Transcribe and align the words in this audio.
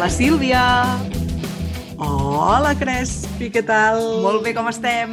Hola, 0.00 0.08
Sílvia! 0.08 0.64
Hola, 2.00 2.70
Crespi, 2.72 3.50
què 3.52 3.60
tal? 3.60 3.98
Molt 4.24 4.40
bé, 4.40 4.54
com 4.56 4.64
estem? 4.70 5.10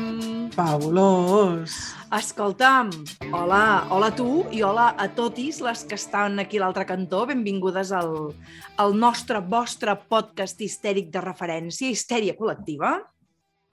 Fabulós! 0.55 1.73
Escolta'm, 2.15 2.93
hola, 3.35 3.83
hola 3.91 4.13
a 4.13 4.15
tu 4.15 4.45
i 4.47 4.63
hola 4.63 4.85
a 4.95 5.09
totis 5.11 5.59
les 5.59 5.83
que 5.83 5.99
estan 5.99 6.39
aquí 6.39 6.55
a 6.55 6.63
l'altre 6.63 6.87
cantó. 6.87 7.25
Benvingudes 7.27 7.91
al, 7.91 8.31
al 8.79 8.95
nostre, 8.95 9.43
vostre 9.43 9.97
podcast 10.07 10.63
histèric 10.63 11.11
de 11.11 11.19
referència, 11.19 11.91
Histèria 11.91 12.39
Col·lectiva. 12.39 12.95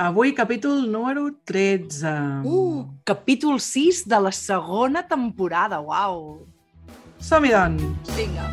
Avui 0.02 0.34
capítol 0.34 0.82
número 0.90 1.28
13. 1.46 2.42
Uh, 2.42 2.90
capítol 3.06 3.62
6 3.62 4.02
de 4.10 4.18
la 4.18 4.34
segona 4.34 5.06
temporada, 5.06 5.78
uau! 5.78 6.42
Som-hi, 7.22 7.54
doncs! 7.54 8.16
Vinga. 8.18 8.50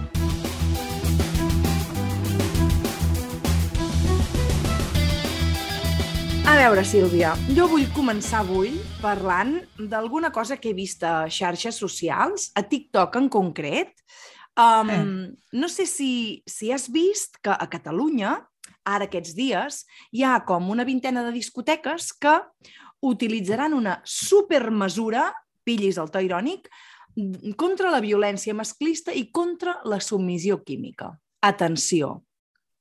A 6.48 6.56
veure, 6.58 6.84
Sílvia, 6.84 7.32
jo 7.56 7.68
vull 7.70 7.86
començar 7.96 8.42
avui 8.42 8.74
parlant 9.02 9.54
d'alguna 9.78 10.32
cosa 10.36 10.58
que 10.60 10.72
he 10.72 10.76
vist 10.78 11.04
a 11.08 11.28
xarxes 11.32 11.78
socials, 11.80 12.50
a 12.58 12.64
TikTok 12.68 13.16
en 13.22 13.30
concret. 13.30 13.94
Um, 14.58 14.90
Eh. 14.90 15.32
No 15.54 15.70
sé 15.70 15.86
si, 15.86 16.44
si 16.46 16.72
has 16.72 16.90
vist 16.92 17.38
que 17.42 17.50
a 17.52 17.68
Catalunya, 17.70 18.48
ara 18.84 19.06
aquests 19.06 19.34
dies, 19.36 19.86
hi 20.12 20.24
ha 20.24 20.44
com 20.46 20.70
una 20.70 20.84
vintena 20.84 21.24
de 21.24 21.32
discoteques 21.32 22.12
que 22.14 22.36
utilitzaran 23.02 23.74
una 23.74 24.02
supermesura, 24.04 25.32
pillis 25.64 25.98
el 25.98 26.10
to 26.12 26.20
irònic, 26.20 26.68
contra 27.56 27.92
la 27.92 28.02
violència 28.02 28.54
masclista 28.54 29.14
i 29.14 29.30
contra 29.32 29.80
la 29.86 30.00
submissió 30.00 30.64
química. 30.64 31.14
Atenció. 31.42 32.24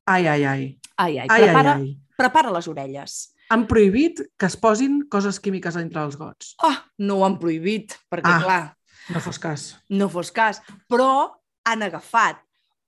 Ai, 0.07 0.27
ai, 0.27 0.45
ai. 0.45 0.79
Ai, 0.97 1.19
ai, 1.19 1.27
Ai, 1.29 1.43
prepara, 1.43 1.75
ai, 1.77 1.83
ai. 1.83 1.99
prepara 2.17 2.51
les 2.51 2.67
orelles. 2.69 3.35
Han 3.51 3.67
prohibit 3.67 4.21
que 4.39 4.47
es 4.47 4.57
posin 4.57 5.01
coses 5.11 5.41
químiques 5.43 5.77
entre 5.77 6.05
els 6.07 6.17
gots. 6.17 6.55
Oh, 6.63 6.75
no 6.99 7.17
ho 7.19 7.25
han 7.27 7.39
prohibit, 7.39 7.97
perquè, 8.11 8.31
Ah. 8.31 8.43
clar, 8.45 8.77
No 9.11 9.21
fos 9.21 9.39
cas. 9.43 9.79
no 9.89 10.09
fos 10.09 10.31
cas. 10.31 10.63
Però 10.89 11.35
han 11.65 11.83
agafat 11.83 12.39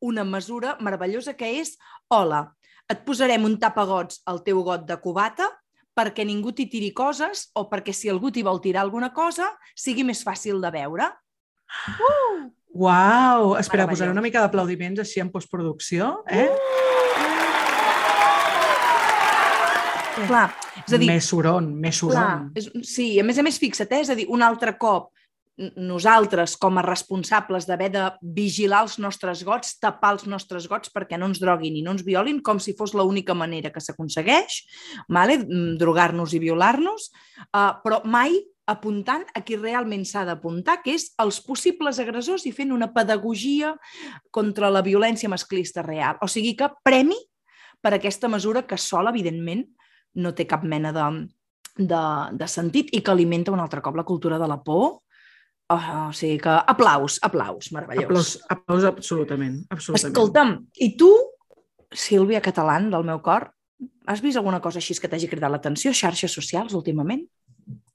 una 0.01 0.25
mesura 0.25 0.77
meravellosa 0.81 1.35
que 1.35 1.61
és 1.61 1.77
hola, 2.09 2.55
et 2.89 3.05
posarem 3.05 3.45
un 3.45 3.59
tapagots 3.59 4.23
al 4.27 4.43
teu 4.45 4.63
got 4.63 4.87
de 4.87 4.97
cubata 5.01 5.49
perquè 5.95 6.25
ningú 6.25 6.53
t'hi 6.53 6.67
tiri 6.71 6.93
coses 6.93 7.51
o 7.55 7.69
perquè 7.69 7.93
si 7.93 8.09
algú 8.09 8.31
t'hi 8.31 8.43
vol 8.43 8.61
tirar 8.61 8.83
alguna 8.83 9.13
cosa 9.13 9.51
sigui 9.77 10.05
més 10.05 10.23
fàcil 10.25 10.61
de 10.61 10.71
veure. 10.71 11.11
Uau! 12.75 13.57
Espera, 13.61 13.87
posaré 13.89 14.11
una 14.11 14.23
mica 14.25 14.41
d'aplaudiments 14.41 15.01
així 15.01 15.21
en 15.21 15.31
postproducció, 15.31 16.23
eh? 16.31 16.49
Clar, 20.29 20.47
és 20.87 20.95
a 20.95 21.01
dir, 21.01 21.09
Més 21.11 21.31
soron, 21.33 21.73
més 21.75 21.99
Clar, 22.01 22.13
soron. 22.13 22.47
és, 22.57 22.71
sí, 22.89 23.09
a 23.21 23.25
més 23.27 23.39
a 23.39 23.47
més, 23.47 23.59
fixa't, 23.63 23.91
eh? 23.93 24.03
és 24.07 24.13
a 24.13 24.19
dir, 24.19 24.29
un 24.31 24.43
altre 24.43 24.77
cop, 24.81 25.11
nosaltres, 25.77 26.57
com 26.57 26.79
a 26.81 26.85
responsables 26.85 27.67
d'haver 27.69 27.91
de 27.93 28.05
vigilar 28.35 28.83
els 28.87 28.97
nostres 29.03 29.43
gots, 29.45 29.75
tapar 29.83 30.15
els 30.17 30.25
nostres 30.27 30.67
gots 30.69 30.91
perquè 30.91 31.19
no 31.21 31.29
ens 31.29 31.43
droguin 31.43 31.77
i 31.77 31.83
no 31.85 31.93
ens 31.93 32.05
violin, 32.07 32.41
com 32.41 32.59
si 32.59 32.73
fos 32.79 32.95
l'única 32.97 33.37
manera 33.37 33.71
que 33.71 33.83
s'aconsegueix, 33.85 34.63
vale? 35.13 35.39
Drogar-nos 35.79 36.33
i 36.33 36.41
violar-nos, 36.43 37.11
uh, 37.53 37.77
però 37.85 38.01
mai 38.09 38.41
apuntant 38.73 39.27
a 39.35 39.43
qui 39.45 39.59
realment 39.59 40.07
s'ha 40.09 40.25
d'apuntar, 40.25 40.79
que 40.83 40.95
és 40.97 41.11
els 41.23 41.41
possibles 41.45 41.99
agressors 42.01 42.47
i 42.47 42.55
fent 42.55 42.73
una 42.73 42.89
pedagogia 42.95 43.75
contra 44.31 44.71
la 44.71 44.83
violència 44.87 45.29
masclista 45.29 45.85
real. 45.85 46.17
O 46.23 46.31
sigui 46.31 46.55
que 46.57 46.71
premi 46.87 47.19
per 47.83 47.93
aquesta 47.97 48.31
mesura 48.31 48.65
que 48.65 48.79
sola, 48.79 49.11
evidentment, 49.11 49.67
no 50.15 50.35
té 50.35 50.47
cap 50.47 50.65
mena 50.65 50.93
de, 50.93 51.07
de, 51.79 52.03
de 52.39 52.49
sentit 52.49 52.91
i 52.93 53.01
que 53.01 53.11
alimenta 53.13 53.53
un 53.53 53.61
altre 53.61 53.81
cop 53.83 53.97
la 53.97 54.05
cultura 54.05 54.39
de 54.39 54.49
la 54.49 54.59
por. 54.63 55.01
Oh, 55.73 55.79
o 56.09 56.13
sigui 56.13 56.37
que 56.43 56.53
aplaus, 56.69 57.19
aplaus, 57.25 57.71
meravellós. 57.73 58.05
Aplaus, 58.05 58.33
aplaus 58.51 58.85
absolutament, 58.85 59.63
absolutament. 59.73 60.11
Escolta'm, 60.13 60.51
i 60.85 60.91
tu, 61.01 61.09
Sílvia 61.93 62.43
Catalán, 62.45 62.91
del 62.93 63.05
meu 63.09 63.23
cor, 63.25 63.51
has 64.07 64.21
vist 64.21 64.37
alguna 64.37 64.61
cosa 64.61 64.81
així 64.83 64.99
que 65.01 65.09
t'hagi 65.09 65.31
cridat 65.31 65.53
l'atenció, 65.53 65.95
xarxes 65.97 66.33
socials, 66.35 66.75
últimament? 66.77 67.25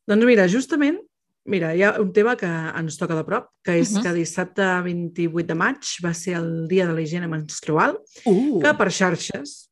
Doncs 0.08 0.26
mira, 0.26 0.48
justament, 0.50 0.98
mira, 1.46 1.74
hi 1.76 1.84
ha 1.86 1.94
un 2.02 2.10
tema 2.16 2.36
que 2.40 2.48
ens 2.50 2.98
toca 2.98 3.16
de 3.18 3.24
prop, 3.28 3.52
que 3.64 3.78
és 3.80 3.94
Mhm. 3.94 4.04
que 4.04 4.14
dissabte 4.14 4.66
28 4.84 5.48
de 5.48 5.56
maig 5.56 5.78
va 6.04 6.14
ser 6.14 6.38
el 6.38 6.68
dia 6.68 6.88
de 6.88 6.94
la 6.94 7.02
higiene 7.02 7.28
menstrual, 7.28 8.00
Uh. 8.26 8.60
que 8.60 8.74
per 8.74 8.90
xarxes 8.92 9.70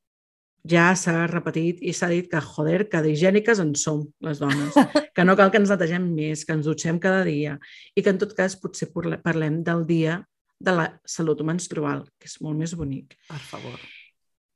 ja 0.70 0.90
s'ha 0.98 1.26
repetit 1.30 1.82
i 1.86 1.94
s'ha 1.94 2.10
dit 2.10 2.28
que, 2.32 2.42
joder, 2.42 2.88
que 2.90 3.02
d'higièniques 3.06 3.60
en 3.62 3.74
som, 3.78 4.04
les 4.26 4.40
dones. 4.42 4.74
que 5.16 5.26
no 5.26 5.36
cal 5.38 5.52
que 5.54 5.62
ens 5.62 5.72
netegem 5.74 6.08
més, 6.16 6.46
que 6.46 6.56
ens 6.58 6.66
dutxem 6.66 7.00
cada 7.00 7.24
dia 7.28 7.58
i 7.96 8.02
que, 8.02 8.10
en 8.10 8.18
tot 8.22 8.34
cas, 8.38 8.58
potser 8.60 8.90
parle- 8.94 9.22
parlem 9.24 9.62
del 9.64 9.86
dia 9.86 10.24
de 10.60 10.72
la 10.72 10.88
salut 11.06 11.42
menstrual, 11.46 12.06
que 12.20 12.30
és 12.30 12.40
molt 12.42 12.58
més 12.58 12.74
bonic. 12.76 13.18
Per 13.30 13.42
favor. 13.44 13.80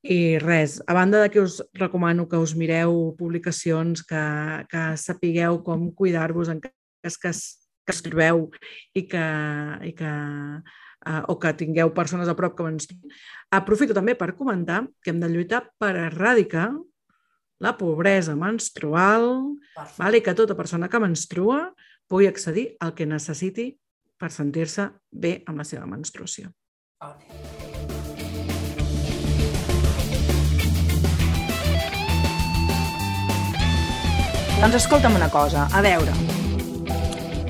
I 0.08 0.38
res, 0.40 0.78
a 0.88 0.94
banda 0.96 1.20
de 1.22 1.30
que 1.30 1.42
us 1.44 1.60
recomano 1.76 2.24
que 2.32 2.40
us 2.40 2.54
mireu 2.56 3.14
publicacions, 3.20 4.02
que, 4.08 4.22
que 4.72 4.84
sapigueu 4.98 5.60
com 5.64 5.90
cuidar-vos 5.92 6.48
en 6.50 6.62
cas 6.64 7.18
que 7.20 7.34
es, 7.34 7.42
que 7.84 7.92
es 7.92 8.02
trobeu 8.06 8.46
i 8.96 9.04
que, 9.12 9.26
i 9.84 9.92
que 9.92 10.14
uh, 11.08 11.24
o 11.28 11.38
que 11.40 11.54
tingueu 11.58 11.94
persones 11.96 12.30
a 12.30 12.36
prop 12.36 12.56
que 12.58 12.66
menstruïn. 12.66 13.14
Aprofito 13.56 13.96
també 13.98 14.16
per 14.16 14.36
comentar 14.38 14.84
que 15.04 15.14
hem 15.14 15.20
de 15.22 15.30
lluitar 15.32 15.64
per 15.80 15.96
erradicar 15.96 16.72
la 17.60 17.76
pobresa 17.78 18.36
menstrual 18.40 19.56
vale? 19.98 20.20
i 20.20 20.24
que 20.24 20.36
tota 20.36 20.56
persona 20.56 20.90
que 20.90 21.02
menstrua 21.02 21.74
pugui 22.10 22.28
accedir 22.28 22.72
al 22.80 22.96
que 22.96 23.06
necessiti 23.06 23.72
per 24.20 24.32
sentir-se 24.32 24.90
bé 25.12 25.40
amb 25.48 25.62
la 25.62 25.68
seva 25.68 25.86
menstruació. 25.88 26.50
Doncs 34.60 34.76
escolta'm 34.76 35.16
una 35.16 35.30
cosa, 35.32 35.70
a 35.72 35.80
veure, 35.80 36.39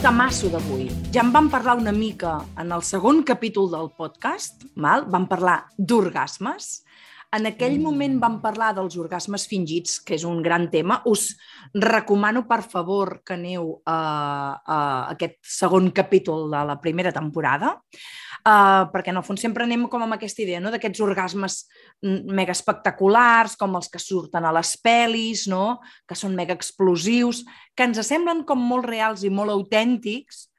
tamasso 0.01 0.47
d'avui. 0.47 0.87
Ja 1.13 1.21
en 1.25 1.31
vam 1.33 1.49
parlar 1.51 1.75
una 1.79 1.91
mica 1.91 2.37
en 2.59 2.71
el 2.71 2.83
segon 2.87 3.23
capítol 3.27 3.69
del 3.71 3.89
podcast, 3.97 4.63
val? 4.75 5.05
vam 5.11 5.25
parlar 5.27 5.65
d'orgasmes. 5.77 6.85
En 7.31 7.45
aquell 7.45 7.77
Mm. 7.77 7.83
moment 7.83 8.19
vam 8.19 8.41
parlar 8.41 8.73
dels 8.73 8.97
orgasmes 8.97 9.45
fingits, 9.47 9.99
que 9.99 10.15
és 10.15 10.23
un 10.23 10.41
gran 10.41 10.69
tema. 10.71 11.01
Us 11.05 11.37
recomano, 11.73 12.47
per 12.47 12.63
favor, 12.63 13.21
que 13.23 13.33
aneu 13.33 13.81
a, 13.85 14.61
a 14.65 15.09
aquest 15.11 15.37
segon 15.43 15.91
capítol 15.91 16.49
de 16.49 16.65
la 16.65 16.79
primera 16.81 17.11
temporada, 17.11 17.83
uh, 18.45 18.85
perquè 18.93 19.13
en 19.13 19.19
el 19.21 19.25
fons 19.25 19.41
sempre 19.43 19.65
anem 19.65 19.87
com 19.91 20.03
amb 20.05 20.17
aquesta 20.17 20.43
idea 20.43 20.61
no? 20.63 20.71
d'aquests 20.73 21.01
orgasmes 21.05 21.61
mm, 22.03 22.35
mega 22.35 22.55
espectaculars, 22.55 23.57
com 23.59 23.75
els 23.79 23.89
que 23.91 24.01
surten 24.01 24.45
a 24.45 24.53
les 24.55 24.75
pel·lis, 24.83 25.47
no? 25.51 25.79
que 26.07 26.17
són 26.17 26.37
mega 26.37 26.55
explosius, 26.57 27.43
que 27.75 27.89
ens 27.89 28.01
semblen 28.07 28.45
com 28.47 28.61
molt 28.61 28.87
reals 28.89 29.25
i 29.27 29.33
molt 29.33 29.55
autèntics, 29.55 30.49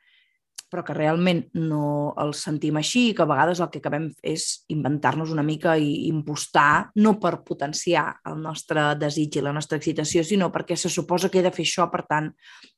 però 0.71 0.85
que 0.87 0.94
realment 0.94 1.43
no 1.59 2.12
els 2.23 2.44
sentim 2.47 2.79
així 2.79 3.09
i 3.11 3.15
que 3.17 3.25
a 3.25 3.29
vegades 3.29 3.61
el 3.61 3.69
que 3.73 3.81
acabem 3.82 4.06
és 4.23 4.62
inventar-nos 4.71 5.32
una 5.35 5.43
mica 5.43 5.75
i 5.77 6.06
impostar, 6.06 6.93
no 7.03 7.17
per 7.23 7.41
potenciar 7.47 8.06
el 8.31 8.38
nostre 8.44 8.93
desig 9.00 9.41
i 9.41 9.44
la 9.44 9.55
nostra 9.56 9.81
excitació, 9.81 10.23
sinó 10.25 10.53
perquè 10.55 10.79
se 10.79 10.93
suposa 10.93 11.29
que 11.29 11.43
he 11.43 11.47
de 11.47 11.53
fer 11.55 11.67
això, 11.67 11.91
per 11.91 12.05
tant, 12.06 12.31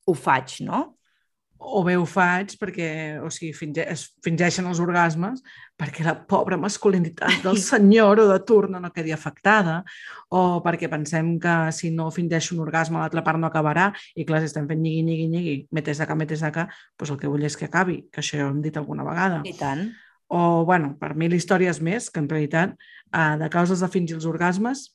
ho 0.08 0.16
faig, 0.16 0.62
no? 0.64 0.86
O 1.62 1.82
bé 1.86 1.94
ho 1.96 2.04
faig 2.08 2.56
perquè, 2.60 2.88
o 3.22 3.30
sigui, 3.30 3.52
finge, 3.56 3.84
es 3.88 4.08
fingeixen 4.24 4.66
els 4.68 4.80
orgasmes 4.82 5.42
perquè 5.78 6.04
la 6.06 6.14
pobra 6.28 6.58
masculinitat 6.60 7.42
del 7.44 7.58
senyor 7.62 8.22
o 8.22 8.26
de 8.28 8.38
turno 8.46 8.80
no 8.82 8.92
quedi 8.94 9.14
afectada, 9.14 9.80
o 10.30 10.60
perquè 10.64 10.90
pensem 10.90 11.34
que 11.42 11.56
si 11.74 11.92
no 11.94 12.10
fingeixo 12.14 12.54
un 12.56 12.62
orgasme 12.66 13.00
l'altra 13.00 13.24
part 13.26 13.40
no 13.40 13.48
acabarà, 13.48 13.90
i 14.14 14.26
clar, 14.28 14.42
si 14.42 14.50
estem 14.50 14.68
fent 14.70 14.82
nyigui, 14.82 15.02
nyigui, 15.06 15.28
nyigui, 15.32 15.56
metes 15.74 16.02
acá, 16.02 16.16
metes 16.18 16.42
acá, 16.46 16.68
doncs 16.98 17.14
el 17.14 17.20
que 17.22 17.30
vull 17.30 17.46
és 17.46 17.58
que 17.58 17.70
acabi, 17.70 18.02
que 18.12 18.22
això 18.22 18.40
ja 18.40 18.48
ho 18.48 18.54
hem 18.54 18.62
dit 18.64 18.76
alguna 18.78 19.06
vegada. 19.06 19.42
I 19.48 19.54
tant. 19.58 19.88
O, 20.32 20.64
bueno, 20.68 20.94
per 21.00 21.12
mil 21.18 21.34
històries 21.36 21.82
més, 21.84 22.10
que 22.10 22.22
en 22.22 22.28
realitat, 22.30 22.76
eh, 23.12 23.32
de 23.40 23.48
causes 23.52 23.82
de 23.84 23.90
fingir 23.92 24.16
els 24.16 24.28
orgasmes, 24.28 24.90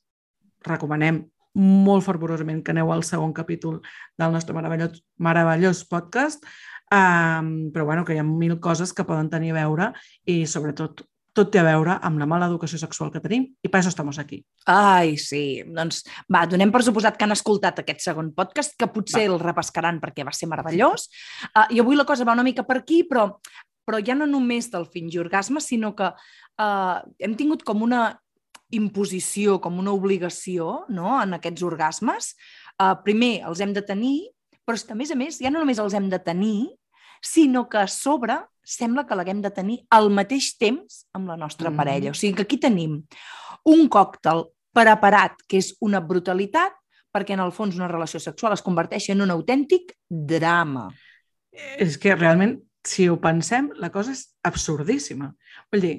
recomanem 0.66 1.26
molt 1.58 2.06
fervorosament 2.06 2.62
que 2.64 2.74
aneu 2.76 2.92
al 2.94 3.04
segon 3.08 3.34
capítol 3.34 3.82
del 4.18 4.34
nostre 4.34 4.56
meravellós, 4.56 5.02
meravellós 5.18 5.84
podcast, 5.90 6.46
um, 6.94 7.70
però 7.74 7.86
bueno, 7.90 8.06
que 8.06 8.16
hi 8.16 8.22
ha 8.22 8.26
mil 8.28 8.60
coses 8.62 8.94
que 8.94 9.06
poden 9.08 9.32
tenir 9.34 9.56
a 9.56 9.62
veure 9.64 9.92
i 10.26 10.46
sobretot 10.46 11.04
tot 11.38 11.52
té 11.54 11.62
a 11.62 11.66
veure 11.68 11.98
amb 12.02 12.18
la 12.18 12.26
mala 12.30 12.48
educació 12.50 12.80
sexual 12.82 13.12
que 13.14 13.22
tenim 13.22 13.46
i 13.62 13.70
per 13.70 13.80
això 13.80 13.92
estem 13.92 14.10
aquí. 14.10 14.40
Ai, 14.74 15.18
sí. 15.22 15.62
Doncs 15.68 16.02
va, 16.34 16.46
donem 16.50 16.72
per 16.74 16.82
suposat 16.86 17.18
que 17.18 17.28
han 17.28 17.36
escoltat 17.36 17.84
aquest 17.84 18.02
segon 18.08 18.32
podcast, 18.38 18.74
que 18.78 18.90
potser 18.90 19.28
va. 19.28 19.36
el 19.36 19.40
repescaran 19.44 20.02
perquè 20.02 20.26
va 20.26 20.34
ser 20.34 20.50
meravellós. 20.50 21.10
Uh, 21.54 21.68
I 21.70 21.82
avui 21.84 21.98
la 21.98 22.08
cosa 22.10 22.26
va 22.26 22.34
una 22.34 22.46
mica 22.48 22.66
per 22.66 22.80
aquí, 22.82 23.04
però, 23.06 23.30
però 23.86 24.02
ja 24.02 24.18
no 24.18 24.26
només 24.26 24.72
del 24.74 24.90
fingir 24.90 25.22
orgasme, 25.22 25.62
sinó 25.62 25.94
que 25.96 26.10
uh, 26.10 26.98
hem 27.20 27.38
tingut 27.38 27.64
com 27.68 27.86
una 27.86 28.08
imposició, 28.76 29.60
com 29.64 29.80
una 29.80 29.94
obligació 29.96 30.84
no? 30.90 31.14
en 31.22 31.38
aquests 31.38 31.64
orgasmes. 31.64 32.34
Uh, 32.78 32.94
primer, 33.06 33.38
els 33.48 33.62
hem 33.64 33.74
de 33.76 33.84
tenir, 33.86 34.18
però 34.68 34.76
és 34.76 34.84
que, 34.84 34.94
a 34.96 35.00
més 35.00 35.14
a 35.14 35.18
més, 35.20 35.40
ja 35.40 35.52
no 35.54 35.62
només 35.64 35.80
els 35.80 35.96
hem 35.98 36.10
de 36.12 36.20
tenir, 36.20 36.68
sinó 37.24 37.66
que 37.70 37.80
a 37.82 37.88
sobre 37.90 38.38
sembla 38.68 39.06
que 39.08 39.16
l'haguem 39.16 39.40
de 39.42 39.52
tenir 39.56 39.78
al 39.96 40.10
mateix 40.12 40.52
temps 40.60 41.06
amb 41.16 41.32
la 41.32 41.38
nostra 41.40 41.72
mm. 41.72 41.80
parella. 41.80 42.12
O 42.12 42.18
sigui 42.18 42.36
que 42.36 42.44
aquí 42.44 42.60
tenim 42.60 43.00
un 43.68 43.88
còctel 43.92 44.44
preparat, 44.76 45.40
que 45.48 45.62
és 45.62 45.72
una 45.82 46.02
brutalitat, 46.04 46.76
perquè 47.16 47.38
en 47.38 47.42
el 47.42 47.54
fons 47.56 47.78
una 47.80 47.90
relació 47.90 48.20
sexual 48.22 48.54
es 48.54 48.64
converteix 48.66 49.08
en 49.14 49.24
un 49.26 49.32
autèntic 49.34 49.96
drama. 50.08 50.90
És 51.80 51.98
que 51.98 52.16
realment, 52.16 52.58
si 52.86 53.08
ho 53.10 53.18
pensem, 53.24 53.72
la 53.82 53.90
cosa 53.94 54.14
és 54.14 54.28
absurdíssima. 54.46 55.32
Vull 55.72 55.84
dir, 55.84 55.96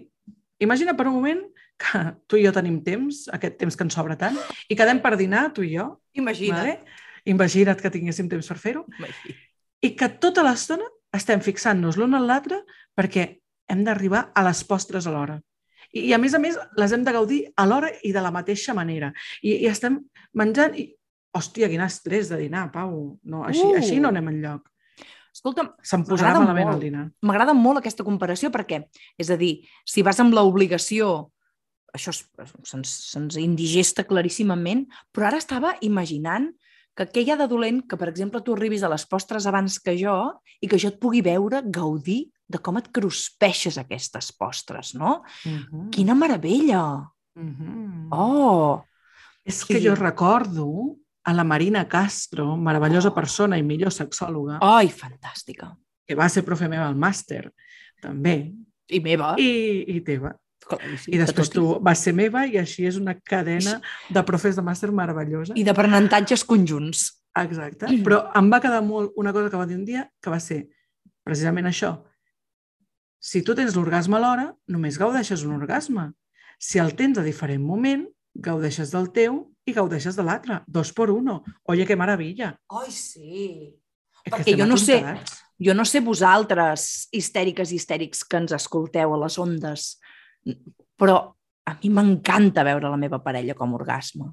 imagina 0.63 0.95
per 0.97 1.09
un 1.09 1.17
moment 1.17 1.43
que 1.79 2.05
tu 2.27 2.39
i 2.39 2.45
jo 2.47 2.53
tenim 2.55 2.81
temps, 2.85 3.27
aquest 3.35 3.59
temps 3.61 3.77
que 3.77 3.87
ens 3.87 3.97
sobra 3.97 4.19
tant, 4.19 4.37
i 4.69 4.77
quedem 4.79 5.01
per 5.05 5.15
dinar, 5.21 5.49
tu 5.55 5.65
i 5.67 5.75
jo. 5.77 5.91
Imagina't. 6.19 6.59
Vale? 6.59 7.05
Imagina't 7.29 7.81
que 7.81 7.93
tinguéssim 7.95 8.29
temps 8.31 8.49
per 8.51 8.59
fer-ho. 8.59 8.85
I 9.85 9.93
que 9.95 10.09
tota 10.21 10.43
l'estona 10.47 10.87
estem 11.15 11.43
fixant-nos 11.45 11.99
l'un 11.99 12.17
en 12.19 12.27
l'altre 12.29 12.61
perquè 12.99 13.29
hem 13.71 13.85
d'arribar 13.87 14.29
a 14.35 14.45
les 14.49 14.65
postres 14.67 15.07
a 15.07 15.15
l'hora. 15.15 15.39
I, 15.93 16.09
I, 16.09 16.13
a 16.17 16.19
més 16.21 16.35
a 16.37 16.41
més, 16.43 16.59
les 16.77 16.93
hem 16.93 17.05
de 17.05 17.15
gaudir 17.15 17.41
a 17.57 17.65
l'hora 17.69 17.91
i 18.05 18.13
de 18.13 18.23
la 18.25 18.33
mateixa 18.35 18.75
manera. 18.77 19.13
I, 19.43 19.61
i 19.63 19.69
estem 19.71 20.03
menjant 20.37 20.77
i... 20.77 20.91
Hòstia, 21.39 21.69
quin 21.69 21.83
estrès 21.85 22.31
de 22.33 22.39
dinar, 22.41 22.65
Pau. 22.73 22.93
No, 23.29 23.43
així, 23.47 23.61
uh. 23.63 23.77
així 23.77 23.99
no 24.01 24.09
anem 24.09 24.31
enlloc. 24.31 24.71
Escolta'm, 25.37 25.69
se'm 25.85 26.03
posarà 26.09 26.41
malament 26.41 26.67
molt, 26.67 26.79
el 26.79 26.87
dinar. 26.89 27.03
M'agrada 27.29 27.53
molt 27.55 27.79
aquesta 27.83 28.03
comparació 28.03 28.49
perquè, 28.51 28.81
és 29.21 29.29
a 29.31 29.37
dir, 29.39 29.53
si 29.87 30.03
vas 30.03 30.19
amb 30.25 30.35
l'obligació 30.35 31.29
això 31.95 32.13
se'ns 32.13 32.95
se 33.35 33.43
indigesta 33.43 34.05
claríssimament, 34.09 34.87
però 35.13 35.29
ara 35.29 35.41
estava 35.41 35.75
imaginant 35.83 36.51
que 36.99 37.07
què 37.07 37.23
hi 37.23 37.31
ha 37.31 37.39
de 37.39 37.47
dolent 37.51 37.85
que, 37.87 37.97
per 37.97 38.09
exemple, 38.11 38.43
tu 38.43 38.57
arribis 38.57 38.83
a 38.83 38.91
les 38.91 39.05
postres 39.07 39.47
abans 39.47 39.79
que 39.79 39.95
jo 40.01 40.17
i 40.61 40.71
que 40.71 40.81
jo 40.83 40.91
et 40.91 40.99
pugui 40.99 41.23
veure 41.23 41.63
gaudir 41.63 42.25
de 42.49 42.59
com 42.65 42.81
et 42.81 42.89
cruspeixes 42.95 43.79
aquestes 43.79 44.33
postres, 44.35 44.95
no? 44.95 45.23
Uh. 45.45 45.61
-huh. 45.61 45.91
Quina 45.95 46.15
meravella! 46.15 47.07
Uh. 47.37 47.43
-huh. 47.43 48.09
Oh! 48.11 48.85
És 49.45 49.65
que 49.65 49.79
sí. 49.79 49.87
jo 49.87 49.95
recordo 49.95 50.97
a 51.25 51.33
la 51.33 51.45
Marina 51.45 51.89
Castro, 51.89 52.57
meravellosa 52.57 53.09
oh. 53.09 53.15
persona 53.15 53.59
i 53.59 53.63
millor 53.63 53.93
sexòloga. 53.93 54.59
Ai, 54.61 54.89
fantàstica! 54.89 55.77
Que 56.07 56.15
va 56.15 56.29
ser 56.29 56.43
profe 56.43 56.69
meva 56.69 56.87
al 56.87 56.97
màster, 56.97 57.53
també. 58.01 58.53
I 58.89 59.01
meva. 59.01 59.35
I, 59.39 59.85
i 59.87 60.01
teva. 60.01 60.35
I 61.09 61.21
després 61.21 61.51
tu 61.53 61.65
vas 61.85 62.03
ser 62.05 62.13
meva 62.17 62.45
i 62.47 62.59
així 62.61 62.87
és 62.89 62.99
una 63.01 63.15
cadena 63.17 63.79
de 64.13 64.25
profes 64.27 64.59
de 64.59 64.65
màster 64.65 64.91
meravellosa. 64.95 65.57
I 65.57 65.65
d'aprenentatges 65.67 66.45
conjunts. 66.49 67.07
Exacte. 67.39 67.87
Mm. 67.87 68.05
Però 68.07 68.21
em 68.39 68.51
va 68.53 68.61
quedar 68.65 68.83
molt 68.85 69.17
una 69.17 69.33
cosa 69.33 69.51
que 69.51 69.61
va 69.61 69.67
dir 69.69 69.79
un 69.79 69.87
dia, 69.89 70.09
que 70.23 70.33
va 70.33 70.41
ser 70.43 70.65
precisament 71.25 71.69
això. 71.71 71.97
Si 73.19 73.43
tu 73.43 73.55
tens 73.59 73.75
l'orgasme 73.77 74.17
alhora, 74.19 74.53
només 74.71 74.99
gaudeixes 75.01 75.43
un 75.47 75.57
orgasme. 75.57 76.13
Si 76.59 76.79
el 76.83 76.95
tens 76.99 77.19
a 77.19 77.27
diferent 77.27 77.63
moment, 77.65 78.07
gaudeixes 78.35 78.93
del 78.95 79.11
teu 79.15 79.43
i 79.67 79.75
gaudeixes 79.75 80.17
de 80.17 80.25
l'altre. 80.27 80.63
Dos 80.67 80.93
per 80.95 81.11
uno. 81.11 81.43
Oye, 81.65 81.87
que 81.87 81.99
meravella. 81.99 82.55
Ai, 82.71 82.91
sí. 82.95 83.75
És 84.25 84.33
Perquè 84.33 84.55
jo 84.59 84.67
no 84.69 84.79
sé, 84.81 85.01
jo 85.59 85.75
no 85.75 85.85
sé 85.89 86.03
vosaltres, 86.05 87.09
histèriques 87.15 87.73
i 87.73 87.79
histèrics 87.79 88.25
que 88.25 88.41
ens 88.41 88.55
escolteu 88.57 89.15
a 89.15 89.21
les 89.25 89.39
ondes, 89.43 89.89
però 90.99 91.19
a 91.69 91.77
mi 91.83 91.91
m'encanta 91.93 92.65
veure 92.67 92.89
la 92.89 93.01
meva 93.01 93.21
parella 93.25 93.57
com 93.59 93.77
orgasme. 93.77 94.31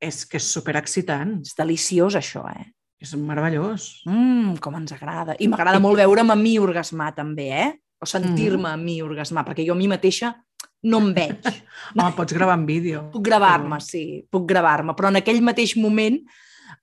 És 0.00 0.24
que 0.26 0.38
és 0.38 0.46
superexcitant. 0.54 1.40
És 1.44 1.56
deliciós, 1.58 2.16
això, 2.18 2.44
eh? 2.52 2.70
És 3.02 3.14
meravellós. 3.14 4.02
Mmm, 4.08 4.58
com 4.62 4.74
ens 4.78 4.94
agrada. 4.94 5.36
I 5.38 5.46
m'agrada 5.50 5.78
molt 5.82 6.00
veure'm 6.00 6.34
a 6.34 6.38
mi 6.38 6.56
orgasmar, 6.58 7.12
també, 7.14 7.48
eh? 7.54 7.70
O 7.98 8.06
sentir-me 8.06 8.62
mm. 8.62 8.72
a 8.72 8.78
mi 8.78 9.00
orgasmar, 9.02 9.44
perquè 9.46 9.66
jo 9.66 9.74
a 9.74 9.78
mi 9.78 9.88
mateixa 9.90 10.32
no 10.86 11.00
em 11.02 11.12
veig. 11.14 11.46
Home, 11.96 12.10
pots 12.16 12.34
gravar 12.34 12.58
en 12.58 12.66
vídeo. 12.66 13.06
Puc 13.14 13.24
gravar-me, 13.26 13.78
però... 13.78 13.84
sí, 13.84 14.04
puc 14.30 14.46
gravar-me, 14.50 14.94
però 14.98 15.10
en 15.10 15.20
aquell 15.20 15.40
mateix 15.46 15.74
moment 15.78 16.20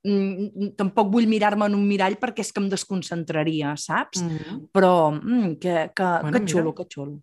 mm, 0.03 0.74
tampoc 0.80 1.12
vull 1.13 1.27
mirar-me 1.31 1.69
en 1.69 1.77
un 1.77 1.86
mirall 1.88 2.18
perquè 2.19 2.44
és 2.44 2.51
que 2.51 2.63
em 2.63 2.68
desconcentraria, 2.71 3.75
saps? 3.80 4.24
Mm. 4.24 4.65
Però 4.75 4.95
mm, 5.15 5.56
que, 5.63 5.77
que, 5.95 6.12
bueno, 6.27 6.36
que 6.39 6.51
xulo, 6.51 6.71
mira. 6.71 6.77
que 6.80 6.88
xulo. 6.92 7.18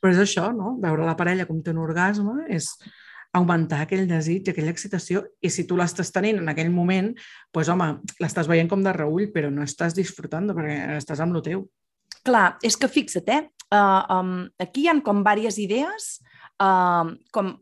Però 0.00 0.12
és 0.12 0.22
això, 0.22 0.50
no? 0.54 0.76
Veure 0.82 1.06
la 1.06 1.16
parella 1.18 1.46
com 1.48 1.62
té 1.62 1.74
un 1.74 1.82
orgasme 1.82 2.46
és 2.52 2.70
augmentar 3.36 3.82
aquell 3.84 4.06
desig, 4.08 4.48
aquella 4.48 4.72
excitació, 4.72 5.22
i 5.44 5.50
si 5.52 5.66
tu 5.68 5.76
l'estàs 5.76 6.12
tenint 6.14 6.40
en 6.40 6.48
aquell 6.52 6.70
moment, 6.72 7.12
doncs, 7.54 7.70
home, 7.72 7.88
l'estàs 8.22 8.48
veient 8.48 8.70
com 8.70 8.84
de 8.84 8.94
reull, 8.96 9.28
però 9.34 9.50
no 9.52 9.64
estàs 9.66 9.96
disfrutant 9.96 10.48
perquè 10.54 10.76
estàs 10.96 11.20
amb 11.24 11.36
lo 11.36 11.42
teu. 11.44 11.66
Clar, 12.26 12.56
és 12.64 12.78
que 12.80 12.90
fixa't, 12.90 13.28
eh? 13.30 13.42
Uh, 13.66 14.02
um, 14.14 14.32
aquí 14.62 14.84
hi 14.84 14.90
han 14.90 15.02
com 15.04 15.20
diverses 15.24 15.58
idees, 15.62 16.08
uh, 16.62 17.12
com 17.34 17.56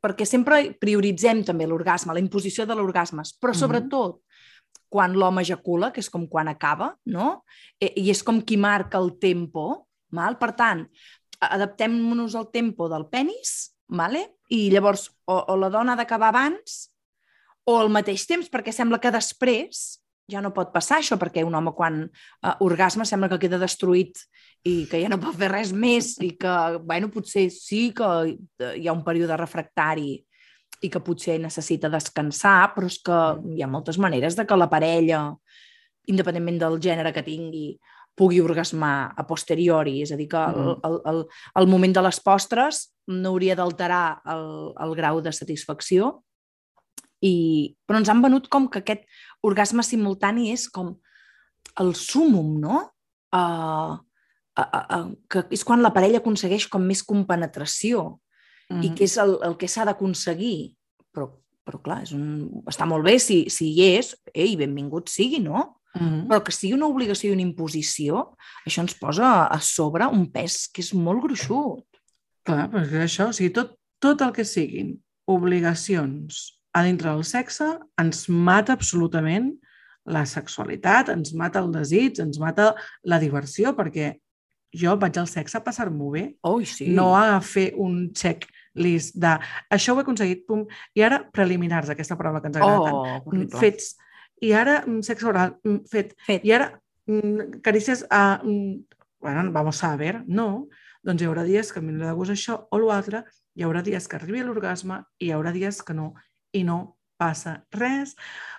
perquè 0.00 0.24
sempre 0.24 0.62
prioritzem 0.80 1.44
també 1.44 1.68
l'orgasme, 1.68 2.14
la 2.16 2.22
imposició 2.22 2.64
de 2.66 2.76
l'orgasmes, 2.76 3.34
però 3.36 3.52
mhm. 3.52 3.60
sobretot 3.60 4.16
mm 4.16 4.18
-hmm. 4.18 4.86
quan 4.88 5.12
l'home 5.12 5.42
ejacula, 5.42 5.92
que 5.92 6.00
és 6.00 6.10
com 6.10 6.26
quan 6.26 6.48
acaba, 6.48 6.96
no? 7.04 7.44
I, 7.78 7.92
i 8.04 8.10
és 8.10 8.22
com 8.22 8.40
qui 8.40 8.56
marca 8.56 8.98
el 8.98 9.18
tempo, 9.18 9.86
Mal? 10.10 10.36
Per 10.38 10.50
tant, 10.58 10.84
adaptem-nos 11.40 12.36
al 12.36 12.50
tempo 12.52 12.88
del 12.92 13.08
penis, 13.10 13.72
vale? 13.88 14.26
i 14.50 14.68
llavors 14.70 15.08
o, 15.30 15.36
o 15.36 15.56
la 15.56 15.70
dona 15.70 15.94
ha 15.94 15.98
d'acabar 16.00 16.32
abans 16.32 16.90
o 17.70 17.76
al 17.78 17.90
mateix 17.92 18.26
temps, 18.26 18.48
perquè 18.50 18.74
sembla 18.74 18.98
que 18.98 19.12
després 19.14 20.00
ja 20.30 20.42
no 20.42 20.52
pot 20.54 20.70
passar 20.74 21.00
això, 21.00 21.18
perquè 21.18 21.42
un 21.46 21.54
home 21.58 21.72
quan 21.74 22.02
uh, 22.06 22.54
orgasme 22.66 23.06
sembla 23.06 23.30
que 23.32 23.40
queda 23.44 23.58
destruït 23.62 24.22
i 24.66 24.84
que 24.90 25.00
ja 25.02 25.10
no 25.10 25.18
pot 25.22 25.38
fer 25.38 25.50
res 25.50 25.72
més 25.72 26.16
i 26.22 26.32
que, 26.38 26.56
bueno, 26.86 27.10
potser 27.14 27.48
sí 27.54 27.90
que 27.96 28.10
hi 28.76 28.86
ha 28.86 28.94
un 28.94 29.04
període 29.06 29.38
refractari 29.40 30.18
i 30.80 30.88
que 30.88 31.02
potser 31.04 31.36
necessita 31.40 31.90
descansar, 31.92 32.72
però 32.74 32.88
és 32.88 33.00
que 33.04 33.18
hi 33.56 33.62
ha 33.62 33.70
moltes 33.70 33.98
maneres 34.00 34.38
de 34.38 34.46
que 34.48 34.58
la 34.58 34.70
parella, 34.72 35.26
independentment 36.08 36.60
del 36.62 36.78
gènere 36.82 37.12
que 37.12 37.26
tingui, 37.26 37.74
pugui 38.18 38.40
orgasmar 38.42 39.12
a 39.16 39.24
posteriori, 39.28 40.00
és 40.04 40.12
a 40.12 40.18
dir, 40.18 40.28
que 40.28 40.40
el, 40.40 40.74
mm. 40.74 40.80
el, 40.88 40.96
el, 41.12 41.22
el 41.62 41.70
moment 41.70 41.94
de 41.96 42.02
les 42.04 42.18
postres 42.24 42.88
no 43.10 43.32
hauria 43.32 43.56
d'alterar 43.58 44.20
el, 44.34 44.44
el 44.84 44.96
grau 44.98 45.22
de 45.24 45.32
satisfacció, 45.34 46.18
i, 47.20 47.76
però 47.84 48.00
ens 48.00 48.08
han 48.08 48.22
venut 48.24 48.48
com 48.52 48.68
que 48.72 48.80
aquest 48.80 49.04
orgasme 49.44 49.84
simultani 49.84 50.50
és 50.54 50.66
com 50.72 50.94
el 51.80 51.92
súmum, 51.96 52.54
no? 52.60 52.80
Uh, 53.30 53.96
uh, 54.58 54.64
uh, 54.64 54.84
uh, 54.96 55.10
que 55.30 55.44
és 55.54 55.62
quan 55.66 55.84
la 55.84 55.92
parella 55.94 56.20
aconsegueix 56.22 56.66
com 56.72 56.82
més 56.82 57.04
compenetració 57.06 58.20
mm. 58.70 58.80
i 58.88 58.92
que 58.96 59.06
és 59.06 59.16
el, 59.22 59.36
el 59.46 59.56
que 59.60 59.68
s'ha 59.70 59.86
d'aconseguir. 59.88 60.72
Però, 61.14 61.28
però 61.66 61.82
clar, 61.84 62.00
és 62.06 62.14
un... 62.16 62.48
està 62.70 62.88
molt 62.88 63.06
bé 63.06 63.18
si, 63.22 63.44
si 63.52 63.70
hi 63.74 63.92
és, 64.00 64.14
ei, 64.32 64.56
benvingut 64.58 65.12
sigui, 65.12 65.42
no? 65.44 65.68
Mm 65.94 66.08
-hmm. 66.08 66.26
Però 66.28 66.42
que 66.42 66.52
sigui 66.52 66.74
una 66.74 66.86
obligació 66.86 67.30
i 67.30 67.34
una 67.34 67.42
imposició, 67.42 68.36
això 68.66 68.80
ens 68.80 68.94
posa 68.94 69.46
a 69.46 69.60
sobre 69.60 70.06
un 70.06 70.30
pes 70.30 70.68
que 70.68 70.82
és 70.82 70.94
molt 70.94 71.22
gruixut. 71.22 71.84
Clar, 72.44 72.70
perquè 72.70 73.02
això, 73.04 73.28
o 73.28 73.32
sigui, 73.32 73.50
tot, 73.52 73.76
tot 73.98 74.20
el 74.20 74.32
que 74.32 74.44
siguin 74.44 75.00
obligacions 75.26 76.60
a 76.72 76.84
dintre 76.84 77.10
del 77.10 77.24
sexe 77.24 77.66
ens 77.98 78.28
mata 78.28 78.72
absolutament 78.72 79.52
la 80.04 80.24
sexualitat, 80.26 81.08
ens 81.08 81.34
mata 81.34 81.60
el 81.60 81.70
desig, 81.72 82.20
ens 82.20 82.38
mata 82.38 82.74
la 83.04 83.18
diversió, 83.18 83.74
perquè 83.76 84.14
jo 84.72 84.94
vaig 84.96 85.18
al 85.18 85.28
sexe 85.28 85.58
a 85.58 85.64
passar-m'ho 85.64 86.10
bé, 86.14 86.24
oh, 86.46 86.60
sí. 86.64 86.88
no 86.94 87.10
a 87.16 87.40
fer 87.42 87.72
un 87.76 88.12
checklist 88.14 89.16
de 89.18 89.34
això 89.70 89.94
ho 89.94 89.98
he 89.98 90.04
aconseguit, 90.04 90.44
pum, 90.46 90.64
i 90.94 91.02
ara 91.02 91.24
preliminars, 91.34 91.90
aquesta 91.90 92.16
paraula 92.16 92.40
que 92.40 92.52
ens 92.52 92.60
agrada 92.60 92.94
oh, 92.94 93.02
tant, 93.26 93.48
fets 93.58 93.96
i 94.40 94.52
ara 94.56 94.80
mm, 94.86 95.02
sexe 95.06 95.28
oral 95.28 95.56
mm, 95.64 95.82
fet. 95.90 96.14
fet. 96.26 96.44
I 96.44 96.54
ara 96.56 96.70
mm, 97.06 97.60
carícies 97.64 98.06
a... 98.10 98.40
Bueno, 99.20 99.52
vamos 99.52 99.84
a 99.84 99.96
ver, 100.00 100.22
no. 100.26 100.68
Doncs 101.04 101.22
hi 101.22 101.26
haurà 101.28 101.44
dies 101.44 101.72
que 101.72 101.80
a 101.80 101.82
mi 101.84 101.92
no 101.92 102.06
de 102.06 102.14
gust 102.16 102.32
això 102.32 102.56
o 102.72 102.78
l'altre, 102.80 103.24
hi 103.56 103.64
haurà 103.64 103.82
dies 103.84 104.06
que 104.08 104.16
arribi 104.16 104.40
l'orgasme 104.44 105.02
i 105.18 105.28
hi 105.28 105.34
haurà 105.36 105.52
dies 105.52 105.82
que 105.84 105.96
no, 105.96 106.14
i 106.56 106.64
no 106.64 106.78
passa 107.20 107.58
res, 107.76 108.14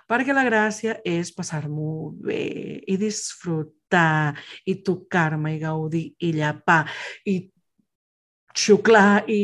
perquè 0.06 0.34
la 0.34 0.44
gràcia 0.46 1.00
és 1.08 1.32
passar-m'ho 1.34 2.12
bé 2.22 2.42
i 2.86 2.96
disfrutar 3.00 4.36
i 4.70 4.76
tocar-me 4.86 5.56
i 5.56 5.60
gaudir 5.62 6.04
i 6.22 6.30
llapar 6.36 6.84
i 7.26 7.36
xuclar 8.54 9.24
i 9.26 9.42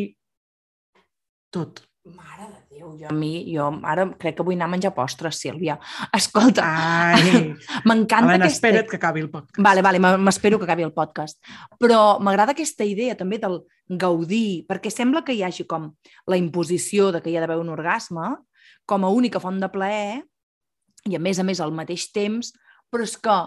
tot. 1.51 1.83
Mare 2.15 2.47
de 2.53 2.58
Déu, 2.79 2.93
jo 2.95 3.09
a 3.11 3.15
mi, 3.15 3.33
jo 3.51 3.65
ara 3.91 4.05
crec 4.21 4.37
que 4.39 4.45
vull 4.47 4.55
anar 4.55 4.69
a 4.69 4.71
menjar 4.71 4.93
postres, 4.95 5.41
Sílvia. 5.43 5.75
Escolta, 6.19 6.67
m'encanta 7.91 8.37
aquesta... 8.37 8.53
espera't 8.53 8.87
que 8.87 9.01
acabi 9.01 9.25
el 9.25 9.31
podcast. 9.33 9.59
Vale, 9.67 9.83
vale, 9.83 9.99
m'espero 9.99 10.61
que 10.61 10.69
acabi 10.69 10.87
el 10.87 10.95
podcast. 10.95 11.41
Però 11.83 12.21
m'agrada 12.23 12.55
aquesta 12.55 12.87
idea 12.87 13.19
també 13.19 13.41
del 13.43 13.59
gaudir, 13.89 14.63
perquè 14.71 14.95
sembla 14.95 15.25
que 15.27 15.35
hi 15.35 15.43
hagi 15.43 15.67
com 15.67 15.91
la 16.31 16.39
imposició 16.39 17.11
de 17.11 17.25
que 17.25 17.33
hi 17.33 17.37
ha 17.39 17.43
d'haver 17.43 17.59
un 17.59 17.75
orgasme 17.75 18.31
com 18.87 19.05
a 19.05 19.11
única 19.11 19.43
font 19.43 19.59
de 19.59 19.75
plaer 19.75 20.23
i 21.11 21.19
a 21.19 21.23
més 21.23 21.43
a 21.43 21.51
més 21.51 21.59
al 21.59 21.75
mateix 21.75 22.13
temps, 22.15 22.55
però 22.93 23.03
és 23.03 23.19
que 23.19 23.39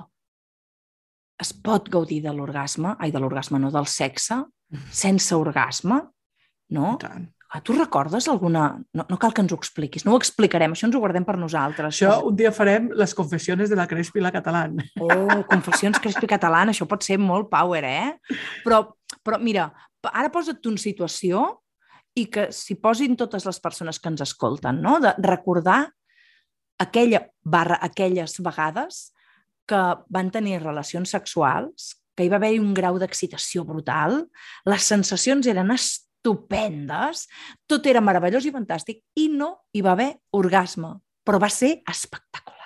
es 1.39 1.55
pot 1.55 1.87
gaudir 1.87 2.19
de 2.25 2.35
l'orgasme, 2.35 2.97
ai, 2.99 3.15
de 3.15 3.21
l'orgasme, 3.21 3.63
no, 3.63 3.71
del 3.71 3.87
sexe, 3.87 4.43
sense 4.91 5.31
orgasme, 5.39 6.03
no? 6.75 6.97
I 6.99 7.05
tant. 7.07 7.31
Ah, 7.53 7.59
Tu 7.61 7.73
recordes 7.73 8.29
alguna... 8.31 8.79
No, 8.93 9.05
no 9.09 9.17
cal 9.19 9.33
que 9.35 9.43
ens 9.43 9.51
ho 9.51 9.57
expliquis, 9.59 10.05
no 10.07 10.13
ho 10.13 10.19
explicarem, 10.21 10.71
això 10.71 10.87
ens 10.87 10.95
ho 10.95 11.01
guardem 11.03 11.25
per 11.27 11.35
nosaltres. 11.35 11.97
Això 11.97 12.21
un 12.29 12.37
dia 12.39 12.53
farem 12.55 12.87
les 12.95 13.11
confessiones 13.17 13.67
de 13.67 13.75
la 13.75 13.89
Crespi 13.91 14.23
la 14.23 14.31
Catalán. 14.31 14.79
Oh, 15.03 15.41
Confessions 15.51 15.99
Crespi 15.99 16.29
Catalana, 16.31 16.71
això 16.71 16.87
pot 16.87 17.03
ser 17.03 17.19
molt 17.19 17.49
power, 17.51 17.83
eh? 17.83 18.37
Però, 18.63 18.85
però 19.19 19.41
mira, 19.43 19.67
ara 20.13 20.31
posa't 20.31 20.61
tu 20.63 20.71
en 20.71 20.79
situació 20.79 21.43
i 22.15 22.29
que 22.31 22.47
s'hi 22.55 22.77
posin 22.79 23.19
totes 23.19 23.43
les 23.47 23.59
persones 23.59 23.99
que 23.99 24.07
ens 24.11 24.23
escolten, 24.23 24.79
no? 24.79 25.01
De 25.03 25.11
recordar 25.27 25.81
aquella 26.79 27.25
barra, 27.43 27.81
aquelles 27.83 28.37
vegades 28.39 29.09
que 29.67 29.81
van 30.07 30.31
tenir 30.31 30.61
relacions 30.63 31.11
sexuals, 31.13 31.97
que 32.15 32.23
hi 32.23 32.31
va 32.31 32.39
haver 32.39 32.55
un 32.59 32.71
grau 32.75 32.95
d'excitació 32.99 33.63
brutal, 33.67 34.21
les 34.67 34.87
sensacions 34.87 35.47
eren 35.51 35.71
estupendes, 36.21 37.25
tot 37.67 37.85
era 37.89 38.01
meravellós 38.01 38.45
i 38.45 38.53
fantàstic, 38.53 39.01
i 39.17 39.27
no 39.33 39.65
hi 39.73 39.81
va 39.81 39.95
haver 39.95 40.11
orgasme, 40.37 40.99
però 41.25 41.39
va 41.41 41.49
ser 41.49 41.81
espectacular. 41.89 42.59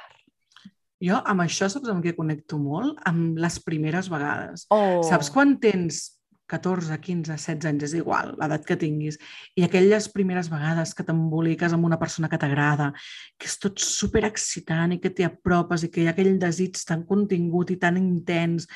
Jo 1.03 1.21
amb 1.27 1.43
això 1.43 1.69
saps 1.69 1.89
amb 1.91 2.03
què 2.03 2.15
connecto 2.15 2.57
molt? 2.59 3.00
Amb 3.07 3.39
les 3.39 3.59
primeres 3.63 4.09
vegades. 4.12 4.65
Oh. 4.71 5.03
Saps 5.03 5.31
quan 5.31 5.57
tens 5.62 6.15
14, 6.51 7.00
15, 7.01 7.33
16 7.33 7.65
anys, 7.65 7.85
és 7.88 7.95
igual, 7.97 8.35
l'edat 8.38 8.67
que 8.67 8.77
tinguis, 8.77 9.17
i 9.57 9.63
aquelles 9.65 10.07
primeres 10.13 10.50
vegades 10.51 10.93
que 10.93 11.03
t'emboliques 11.03 11.74
amb 11.74 11.88
una 11.88 11.97
persona 11.97 12.29
que 12.29 12.38
t'agrada, 12.38 12.91
que 13.39 13.50
és 13.50 13.57
tot 13.57 13.81
super 13.81 14.21
excitant 14.27 14.93
i 14.93 15.00
que 15.01 15.09
t'hi 15.09 15.25
apropes 15.25 15.88
i 15.88 15.89
que 15.89 16.03
hi 16.03 16.05
ha 16.09 16.13
aquell 16.13 16.35
desig 16.38 16.77
tan 16.85 17.01
contingut 17.09 17.74
i 17.74 17.79
tan 17.81 17.97
intens, 17.97 18.69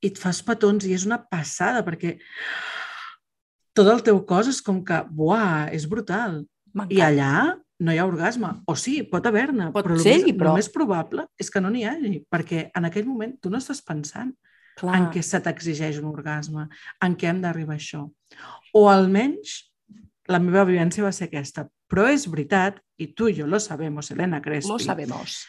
i 0.00 0.12
et 0.12 0.20
fas 0.20 0.44
petons 0.46 0.86
i 0.86 0.94
és 0.94 1.08
una 1.08 1.18
passada 1.26 1.82
perquè 1.84 2.14
tot 3.74 3.88
el 3.92 4.02
teu 4.02 4.20
cos 4.26 4.48
és 4.48 4.60
com 4.62 4.82
que, 4.84 5.02
buah, 5.10 5.68
és 5.74 5.86
brutal. 5.88 6.42
I 6.90 7.00
allà 7.02 7.56
no 7.80 7.92
hi 7.92 7.98
ha 7.98 8.06
orgasme. 8.06 8.50
O 8.68 8.74
sí, 8.76 9.00
pot 9.02 9.24
haver-ne, 9.26 9.70
Pot 9.72 9.84
però 9.86 9.96
el 9.96 10.04
més, 10.04 10.24
però- 10.36 10.52
el 10.54 10.60
més 10.60 10.68
probable 10.70 11.26
és 11.40 11.50
que 11.50 11.60
no 11.60 11.70
n'hi 11.70 11.84
hagi, 11.88 12.24
perquè 12.30 12.70
en 12.76 12.84
aquell 12.84 13.06
moment 13.06 13.36
tu 13.40 13.50
no 13.50 13.58
estàs 13.58 13.80
pensant 13.82 14.34
Clar. 14.76 14.94
en 14.96 15.06
què 15.10 15.22
se 15.22 15.40
t'exigeix 15.40 15.98
un 15.98 16.06
orgasme, 16.12 16.68
en 17.02 17.16
què 17.16 17.28
hem 17.30 17.40
d'arribar 17.40 17.74
a 17.74 17.78
això. 17.78 18.04
O 18.74 18.88
almenys 18.88 19.70
la 20.28 20.38
meva 20.38 20.64
vivència 20.64 21.02
va 21.02 21.10
ser 21.12 21.26
aquesta. 21.28 21.66
Però 21.90 22.04
és 22.06 22.28
veritat, 22.30 22.78
i 22.98 23.08
tu 23.14 23.26
i 23.28 23.34
jo 23.34 23.46
lo 23.50 23.58
sabemos, 23.58 24.10
Helena 24.12 24.40
Crespi, 24.40 24.70
Lo 24.70 24.78
sabemos. 24.78 25.40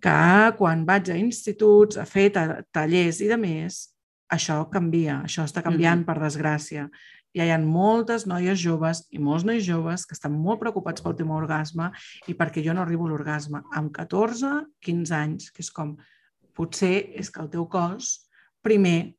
que 0.00 0.54
quan 0.58 0.84
vaig 0.84 1.08
a 1.10 1.16
instituts, 1.16 1.96
a 1.96 2.04
fer 2.04 2.30
ta 2.32 2.62
tallers 2.72 3.20
i 3.20 3.28
de 3.28 3.36
més, 3.36 3.94
això 4.32 4.58
canvia, 4.72 5.20
això 5.26 5.44
està 5.46 5.62
canviant, 5.62 6.02
per 6.06 6.18
desgràcia. 6.20 6.88
Ja 7.36 7.44
hi 7.44 7.52
ha 7.52 7.58
moltes 7.60 8.24
noies 8.26 8.58
joves 8.58 9.04
i 9.12 9.20
molts 9.20 9.44
nois 9.44 9.64
joves 9.64 10.06
que 10.08 10.16
estan 10.16 10.32
molt 10.32 10.60
preocupats 10.62 11.04
pel 11.04 11.16
tema 11.18 11.36
orgasme 11.36 11.90
i 12.26 12.34
perquè 12.34 12.64
jo 12.64 12.74
no 12.74 12.82
arribo 12.82 13.06
a 13.06 13.12
l'orgasme 13.12 13.60
amb 13.76 13.92
14, 13.94 14.64
15 14.80 15.14
anys, 15.14 15.50
que 15.52 15.62
és 15.62 15.70
com, 15.70 15.94
potser 16.56 17.12
és 17.20 17.30
que 17.30 17.42
el 17.44 17.52
teu 17.52 17.68
cos 17.68 18.14
primer 18.64 19.14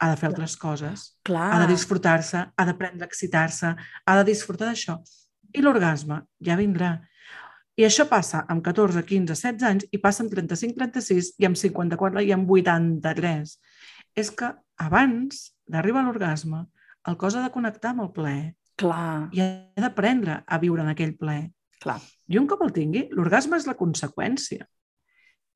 ha 0.00 0.08
de 0.08 0.16
fer 0.16 0.30
altres 0.30 0.56
coses, 0.56 1.10
Clar. 1.28 1.50
ha 1.52 1.58
de 1.60 1.74
disfrutar-se, 1.74 2.40
ha 2.56 2.64
d'aprendre 2.64 3.04
a 3.04 3.10
excitar-se, 3.10 3.74
ha 3.76 4.14
de 4.16 4.24
disfrutar 4.30 4.70
d'això. 4.70 4.96
I 5.52 5.60
l'orgasme 5.60 6.22
ja 6.40 6.56
vindrà. 6.56 6.94
I 7.78 7.84
això 7.86 8.06
passa 8.10 8.44
amb 8.48 8.64
14, 8.64 9.04
15, 9.06 9.36
16 9.38 9.66
anys 9.68 9.86
i 9.92 9.98
passa 10.02 10.24
amb 10.24 10.32
35, 10.34 10.76
36 10.76 11.34
i 11.38 11.46
amb 11.48 11.56
54 11.56 12.24
i 12.26 12.32
amb 12.34 12.50
83. 12.50 13.54
És 14.16 14.30
que 14.30 14.50
abans 14.76 15.52
d'arribar 15.70 16.02
a 16.02 16.08
l'orgasme, 16.08 16.64
el 17.08 17.16
cos 17.16 17.36
ha 17.36 17.44
de 17.44 17.52
connectar 17.54 17.94
amb 17.94 18.02
el 18.08 18.12
plaer 18.12 18.54
Clar, 18.80 19.28
i 19.32 19.40
ha 19.44 19.48
d'aprendre 19.76 20.42
a 20.46 20.58
viure 20.58 20.82
en 20.82 20.88
aquell 20.88 21.14
plaer. 21.16 21.50
clar. 21.80 22.00
I 22.28 22.38
un 22.38 22.46
cop 22.46 22.60
el 22.62 22.72
tingui, 22.72 23.08
l'orgasme 23.10 23.56
és 23.56 23.66
la 23.66 23.76
conseqüència, 23.78 24.66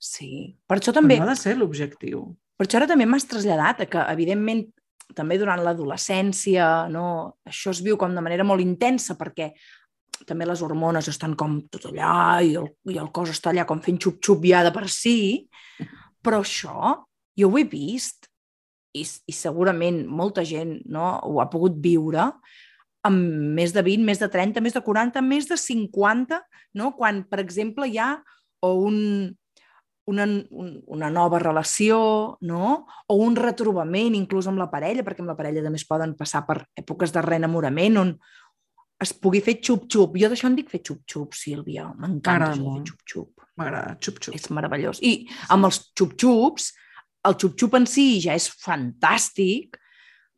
Sí. 0.05 0.59
Per 0.69 0.77
això 0.79 0.93
però 0.93 1.01
també, 1.01 1.17
no 1.19 1.25
ha 1.25 1.33
de 1.33 1.41
ser 1.41 1.57
l'objectiu. 1.57 2.37
per 2.59 2.67
això 2.67 2.77
ara 2.77 2.87
també 2.91 3.07
m'has 3.07 3.25
traslladat 3.27 3.81
a 3.81 3.87
que, 3.87 3.99
evidentment, 4.13 4.67
també 5.15 5.39
durant 5.39 5.61
l'adolescència, 5.63 6.89
no, 6.91 7.39
això 7.47 7.71
es 7.71 7.81
viu 7.83 7.97
com 7.97 8.15
de 8.15 8.21
manera 8.21 8.45
molt 8.45 8.61
intensa 8.61 9.17
perquè 9.17 9.53
també 10.29 10.47
les 10.49 10.63
hormones 10.63 11.09
estan 11.11 11.35
com 11.39 11.59
tot 11.73 11.89
allà 11.91 12.41
i 12.45 12.55
el, 12.61 12.69
i 12.93 12.99
el 13.01 13.11
cos 13.15 13.33
està 13.35 13.53
allà 13.53 13.67
com 13.69 13.83
fent 13.85 13.99
xup-xup 14.03 14.47
ja 14.49 14.63
de 14.67 14.73
per 14.75 14.87
si, 14.93 15.17
però 16.25 16.43
això 16.45 16.95
jo 17.39 17.51
ho 17.51 17.59
he 17.59 17.67
vist 17.69 18.29
i, 18.95 19.03
i 19.03 19.35
segurament 19.35 20.05
molta 20.07 20.45
gent 20.47 20.79
no, 20.87 21.17
ho 21.27 21.41
ha 21.43 21.51
pogut 21.51 21.77
viure 21.83 22.31
amb 23.05 23.55
més 23.59 23.75
de 23.75 23.83
20, 23.85 24.05
més 24.07 24.21
de 24.23 24.31
30, 24.33 24.63
més 24.65 24.77
de 24.77 24.81
40, 24.81 25.21
més 25.25 25.49
de 25.51 25.59
50, 25.61 26.39
no? 26.81 26.93
quan, 26.97 27.25
per 27.29 27.43
exemple, 27.43 27.89
hi 27.91 27.99
ha 28.01 28.15
o 28.65 28.71
un, 28.87 28.97
una, 30.09 30.25
un, 30.25 30.71
una 30.97 31.11
nova 31.13 31.41
relació, 31.43 31.99
no? 32.41 32.87
o 33.09 33.19
un 33.21 33.37
retrobament 33.37 34.17
inclús 34.17 34.49
amb 34.49 34.63
la 34.63 34.71
parella, 34.73 35.05
perquè 35.05 35.21
amb 35.21 35.35
la 35.35 35.37
parella 35.37 35.67
també 35.67 35.83
es 35.83 35.89
poden 35.89 36.17
passar 36.17 36.47
per 36.49 36.63
èpoques 36.81 37.13
de 37.13 37.25
reenamorament 37.25 38.01
on 38.01 38.17
es 39.03 39.13
pugui 39.13 39.41
fer 39.45 39.59
xup-xup. 39.61 40.17
Jo 40.21 40.29
d'això 40.31 40.47
en 40.49 40.57
dic 40.57 40.71
fer 40.71 40.81
xup-xup, 40.83 41.35
Sílvia. 41.35 41.89
M'encanta 41.99 42.53
això 42.53 42.63
de 42.63 42.75
fer 42.79 42.93
xup-xup. 42.93 43.47
M'agrada, 43.57 43.97
xup-xup. 44.01 44.35
És 44.35 44.51
meravellós. 44.51 45.01
I 45.03 45.27
amb 45.55 45.67
els 45.69 45.81
xup-xups, 45.99 46.73
el 47.29 47.35
xup-xup 47.41 47.75
en 47.79 47.87
si 47.91 48.21
ja 48.21 48.35
és 48.35 48.49
fantàstic, 48.51 49.79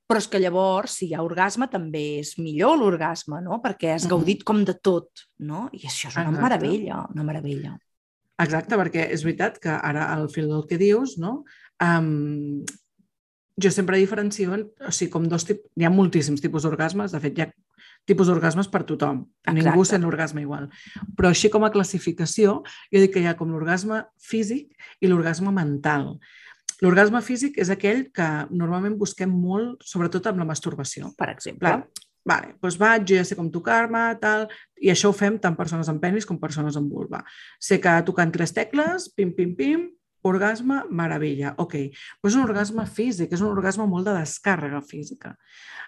però 0.06 0.20
és 0.22 0.28
que 0.30 0.38
llavors, 0.38 0.92
si 1.00 1.08
hi 1.08 1.14
ha 1.16 1.22
orgasme, 1.24 1.66
també 1.68 2.20
és 2.20 2.36
millor 2.38 2.76
l'orgasme, 2.78 3.40
no? 3.42 3.58
Perquè 3.62 3.94
has 3.96 4.06
gaudit 4.06 4.44
com 4.46 4.60
de 4.64 4.74
tot, 4.78 5.08
no? 5.42 5.64
I 5.72 5.82
això 5.88 6.08
és 6.12 6.14
una 6.16 6.28
Exacte. 6.30 6.42
meravella, 6.44 7.00
una 7.12 7.24
meravella. 7.26 7.72
Exacte, 8.38 8.76
perquè 8.76 9.08
és 9.10 9.24
veritat 9.24 9.58
que 9.58 9.68
ara 9.72 10.12
al 10.14 10.28
fil 10.30 10.46
del 10.48 10.66
que 10.68 10.78
dius, 10.78 11.16
no? 11.18 11.44
Um, 11.82 12.62
jo 13.58 13.70
sempre 13.72 13.98
diferencio, 13.98 14.52
en- 14.54 14.70
o 14.86 14.92
sigui, 14.92 15.10
com 15.10 15.24
dos 15.26 15.44
tipus, 15.44 15.70
hi 15.74 15.84
ha 15.84 15.90
moltíssims 15.90 16.40
tipus 16.44 16.62
d'orgasmes, 16.62 17.10
de 17.10 17.20
fet 17.20 17.38
hi 17.38 17.42
ha 17.42 17.50
tipus 18.06 18.30
d'orgasmes 18.30 18.70
per 18.72 18.84
tothom, 18.86 19.24
Exacte. 19.44 19.58
ningú 19.58 19.84
sent 19.84 20.04
l'orgasme 20.06 20.42
igual. 20.44 20.70
Però 21.18 21.30
així 21.32 21.50
com 21.52 21.66
a 21.66 21.72
classificació, 21.74 22.60
jo 22.92 23.02
dic 23.02 23.16
que 23.16 23.22
hi 23.22 23.28
ha 23.28 23.36
com 23.38 23.50
l'orgasme 23.52 24.04
físic 24.22 24.72
i 25.00 25.10
l'orgasme 25.10 25.52
mental. 25.54 26.14
L'orgasme 26.84 27.22
físic 27.24 27.56
és 27.62 27.70
aquell 27.72 28.06
que 28.14 28.26
normalment 28.52 28.98
busquem 29.00 29.32
molt, 29.32 29.80
sobretot 29.84 30.28
amb 30.28 30.42
la 30.42 30.48
masturbació. 30.48 31.12
Per 31.16 31.30
exemple. 31.32 31.72
Clar, 31.72 32.06
vale, 32.28 32.54
doncs 32.62 32.76
vaig, 32.80 33.06
jo 33.08 33.18
ja 33.18 33.24
sé 33.24 33.38
com 33.38 33.48
tocar-me, 33.52 34.04
tal, 34.20 34.46
i 34.76 34.92
això 34.92 35.10
ho 35.10 35.16
fem 35.16 35.38
tant 35.40 35.56
persones 35.56 35.88
amb 35.88 36.02
penis 36.02 36.28
com 36.28 36.40
persones 36.42 36.76
amb 36.76 36.92
vulva. 36.92 37.22
Sé 37.58 37.80
que 37.80 37.94
tocant 38.06 38.34
tres 38.34 38.52
tecles, 38.56 39.08
pim, 39.16 39.32
pim, 39.36 39.54
pim, 39.56 39.86
orgasme, 40.28 40.82
meravella, 40.90 41.54
ok. 41.62 41.78
Però 42.20 42.32
és 42.32 42.36
un 42.38 42.44
orgasme 42.44 42.84
físic, 42.86 43.32
és 43.32 43.42
un 43.42 43.52
orgasme 43.52 43.86
molt 43.90 44.08
de 44.08 44.16
descàrrega 44.18 44.82
física. 44.84 45.36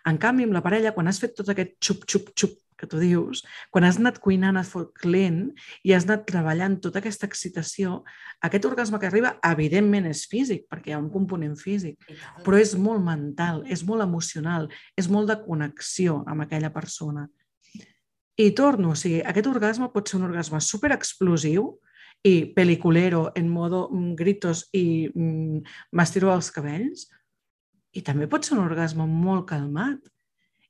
En 0.08 0.18
canvi, 0.22 0.46
amb 0.46 0.56
la 0.56 0.64
parella, 0.64 0.94
quan 0.96 1.10
has 1.10 1.20
fet 1.20 1.34
tot 1.36 1.50
aquest 1.52 1.76
xup, 1.84 2.06
xup, 2.08 2.32
xup 2.38 2.56
que 2.78 2.86
tu 2.86 3.00
dius, 3.02 3.42
quan 3.74 3.84
has 3.84 3.98
anat 3.98 4.20
cuinant 4.22 4.56
a 4.56 4.62
foc 4.62 5.02
lent 5.04 5.48
i 5.82 5.92
has 5.96 6.06
anat 6.06 6.22
treballant 6.28 6.78
tota 6.84 7.02
aquesta 7.02 7.26
excitació, 7.26 8.04
aquest 8.46 8.68
orgasme 8.70 9.00
que 9.02 9.08
arriba, 9.10 9.34
evidentment, 9.50 10.06
és 10.06 10.22
físic, 10.30 10.68
perquè 10.70 10.92
hi 10.92 10.96
ha 10.96 11.02
un 11.02 11.10
component 11.10 11.56
físic, 11.58 11.98
però 12.46 12.60
és 12.62 12.76
molt 12.78 13.02
mental, 13.04 13.64
és 13.66 13.82
molt 13.84 14.06
emocional, 14.06 14.70
és 14.96 15.10
molt 15.10 15.28
de 15.32 15.40
connexió 15.42 16.22
amb 16.30 16.46
aquella 16.46 16.70
persona. 16.70 17.26
I 18.38 18.52
torno, 18.54 18.94
o 18.94 18.96
sigui, 18.96 19.18
aquest 19.26 19.50
orgasme 19.50 19.90
pot 19.90 20.06
ser 20.06 20.20
un 20.20 20.28
orgasme 20.28 20.60
super 20.62 20.92
explosiu 20.94 21.72
i 22.26 22.46
peliculero, 22.54 23.32
en 23.34 23.48
modo 23.48 23.88
mm, 23.92 24.14
gritos 24.18 24.66
i 24.74 25.08
mm, 25.08 25.62
m'estiro 25.92 26.32
els 26.34 26.50
cabells, 26.54 27.06
i 27.94 28.02
també 28.04 28.28
pot 28.28 28.44
ser 28.44 28.56
un 28.56 28.64
orgasme 28.64 29.06
molt 29.08 29.46
calmat. 29.48 30.00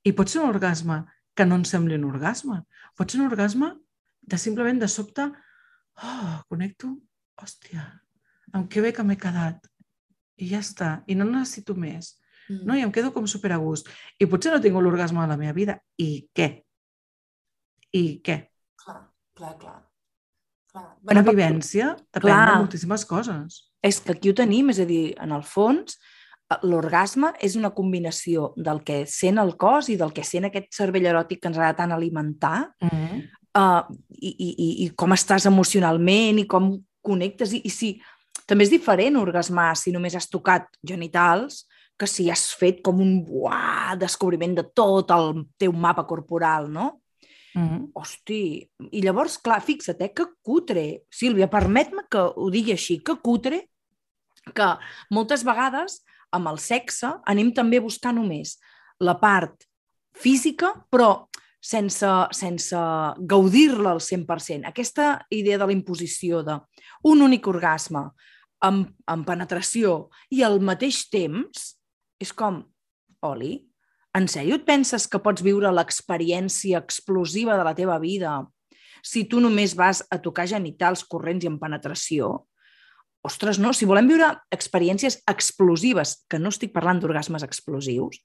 I 0.06 0.12
pot 0.16 0.30
ser 0.30 0.42
un 0.42 0.52
orgasme 0.52 1.02
que 1.34 1.46
no 1.46 1.58
ens 1.58 1.72
sembli 1.74 1.96
un 1.98 2.06
orgasme. 2.08 2.60
Pot 2.96 3.10
ser 3.10 3.20
un 3.20 3.26
orgasme 3.30 3.72
de 4.22 4.38
simplement 4.38 4.78
de 4.78 4.88
sobte, 4.88 5.24
oh, 6.04 6.36
connecto, 6.48 6.92
hòstia, 7.40 7.84
amb 8.52 8.68
que 8.70 8.84
bé 8.84 8.92
que 8.94 9.04
m'he 9.04 9.18
quedat. 9.18 9.66
I 10.38 10.52
ja 10.52 10.62
està, 10.62 10.92
i 11.10 11.16
no 11.18 11.26
necessito 11.26 11.74
més. 11.74 12.14
No? 12.48 12.76
I 12.76 12.84
em 12.86 12.92
quedo 12.94 13.10
com 13.12 13.26
super 13.28 13.50
a 13.52 13.58
gust. 13.60 13.90
I 14.20 14.28
potser 14.30 14.54
no 14.54 14.62
tinc 14.62 14.78
l'orgasme 14.78 15.20
de 15.24 15.32
la 15.32 15.40
meva 15.40 15.56
vida. 15.56 15.76
I 16.00 16.28
què? 16.32 16.48
i 17.92 18.20
què? 18.24 18.38
Clar, 18.76 19.02
clar, 19.34 19.54
clar. 19.58 19.78
Clar. 20.72 20.86
Una 21.10 21.24
vivència 21.26 21.94
depèn 21.96 22.28
Clar. 22.28 22.44
de 22.50 22.60
moltíssimes 22.62 23.04
coses. 23.08 23.58
És 23.84 24.00
que 24.02 24.14
aquí 24.16 24.30
ho 24.30 24.36
tenim, 24.36 24.70
és 24.72 24.80
a 24.82 24.86
dir, 24.88 25.14
en 25.22 25.32
el 25.32 25.44
fons, 25.46 25.98
eh, 26.50 26.58
l'orgasme 26.62 27.32
és 27.40 27.56
una 27.56 27.70
combinació 27.70 28.52
del 28.56 28.82
que 28.84 29.04
sent 29.06 29.38
el 29.38 29.56
cos 29.56 29.88
i 29.88 29.96
del 29.96 30.12
que 30.12 30.24
sent 30.24 30.48
aquest 30.48 30.72
cervell 30.74 31.06
eròtic 31.06 31.40
que 31.40 31.48
ens 31.48 31.58
agrada 31.58 31.76
tant 31.82 31.92
alimentar 31.92 32.74
Mm 32.80 32.88
-hmm. 32.88 33.22
uh, 33.58 33.96
i, 34.10 34.28
i, 34.28 34.48
i, 34.58 34.84
i 34.84 34.90
com 34.94 35.12
estàs 35.12 35.46
emocionalment 35.46 36.38
i 36.38 36.46
com 36.46 36.78
connectes. 37.02 37.52
I, 37.52 37.62
I 37.64 37.70
si 37.70 38.00
també 38.46 38.64
és 38.64 38.70
diferent 38.70 39.16
orgasmar 39.16 39.76
si 39.76 39.92
només 39.92 40.14
has 40.14 40.28
tocat 40.28 40.66
genitals 40.82 41.66
que 41.98 42.06
si 42.06 42.30
has 42.30 42.54
fet 42.54 42.80
com 42.82 43.00
un 43.02 43.24
buah, 43.26 43.96
descobriment 43.98 44.54
de 44.54 44.64
tot 44.74 45.10
el 45.10 45.46
teu 45.58 45.72
mapa 45.72 46.06
corporal, 46.06 46.70
no? 46.70 47.00
Mm 47.58 47.68
-hmm. 47.68 47.90
Hosti, 47.94 48.70
i 48.90 49.02
llavors, 49.02 49.38
clar, 49.38 49.60
fixa't, 49.60 50.00
eh, 50.02 50.12
que 50.14 50.26
cutre. 50.42 51.02
Sílvia, 51.10 51.50
permet-me 51.50 52.02
que 52.10 52.18
ho 52.18 52.50
digui 52.50 52.72
així, 52.72 53.02
que 53.02 53.16
cutre, 53.16 53.68
que 54.54 54.68
moltes 55.10 55.44
vegades 55.44 56.04
amb 56.30 56.48
el 56.48 56.58
sexe 56.58 57.10
anem 57.26 57.52
també 57.52 57.78
a 57.78 57.86
buscar 57.86 58.12
només 58.14 58.58
la 59.00 59.18
part 59.18 59.64
física, 60.12 60.72
però 60.90 61.28
sense, 61.60 62.06
sense 62.30 62.76
gaudir-la 63.18 63.90
al 63.90 64.00
100%. 64.00 64.66
Aquesta 64.66 65.26
idea 65.30 65.58
de 65.58 65.66
la 65.66 65.72
imposició 65.72 66.42
de 66.42 66.60
un 67.04 67.22
únic 67.22 67.46
orgasme 67.46 68.10
amb, 68.60 68.90
amb 69.06 69.26
penetració 69.26 70.08
i 70.30 70.42
al 70.42 70.60
mateix 70.60 71.08
temps 71.10 71.78
és 72.18 72.32
com, 72.32 72.64
Oli, 73.22 73.67
en 74.18 74.28
sèrio 74.30 74.58
et 74.58 74.66
penses 74.66 75.06
que 75.10 75.20
pots 75.22 75.44
viure 75.44 75.70
l'experiència 75.72 76.80
explosiva 76.82 77.56
de 77.58 77.66
la 77.66 77.74
teva 77.78 77.98
vida 78.02 78.40
si 79.04 79.24
tu 79.30 79.40
només 79.40 79.76
vas 79.78 80.02
a 80.10 80.18
tocar 80.18 80.48
genitals 80.50 81.04
corrents 81.06 81.46
i 81.46 81.50
en 81.50 81.58
penetració? 81.60 82.32
Ostres, 83.26 83.58
no, 83.58 83.72
si 83.74 83.86
volem 83.86 84.08
viure 84.10 84.28
experiències 84.54 85.20
explosives, 85.30 86.14
que 86.30 86.38
no 86.38 86.52
estic 86.54 86.72
parlant 86.74 87.00
d'orgasmes 87.02 87.44
explosius, 87.46 88.20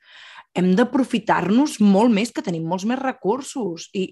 hem 0.53 0.73
d'aprofitar-nos 0.77 1.79
molt 1.81 2.13
més, 2.13 2.31
que 2.33 2.45
tenim 2.45 2.65
molts 2.69 2.85
més 2.89 3.01
recursos 3.01 3.89
i 3.97 4.05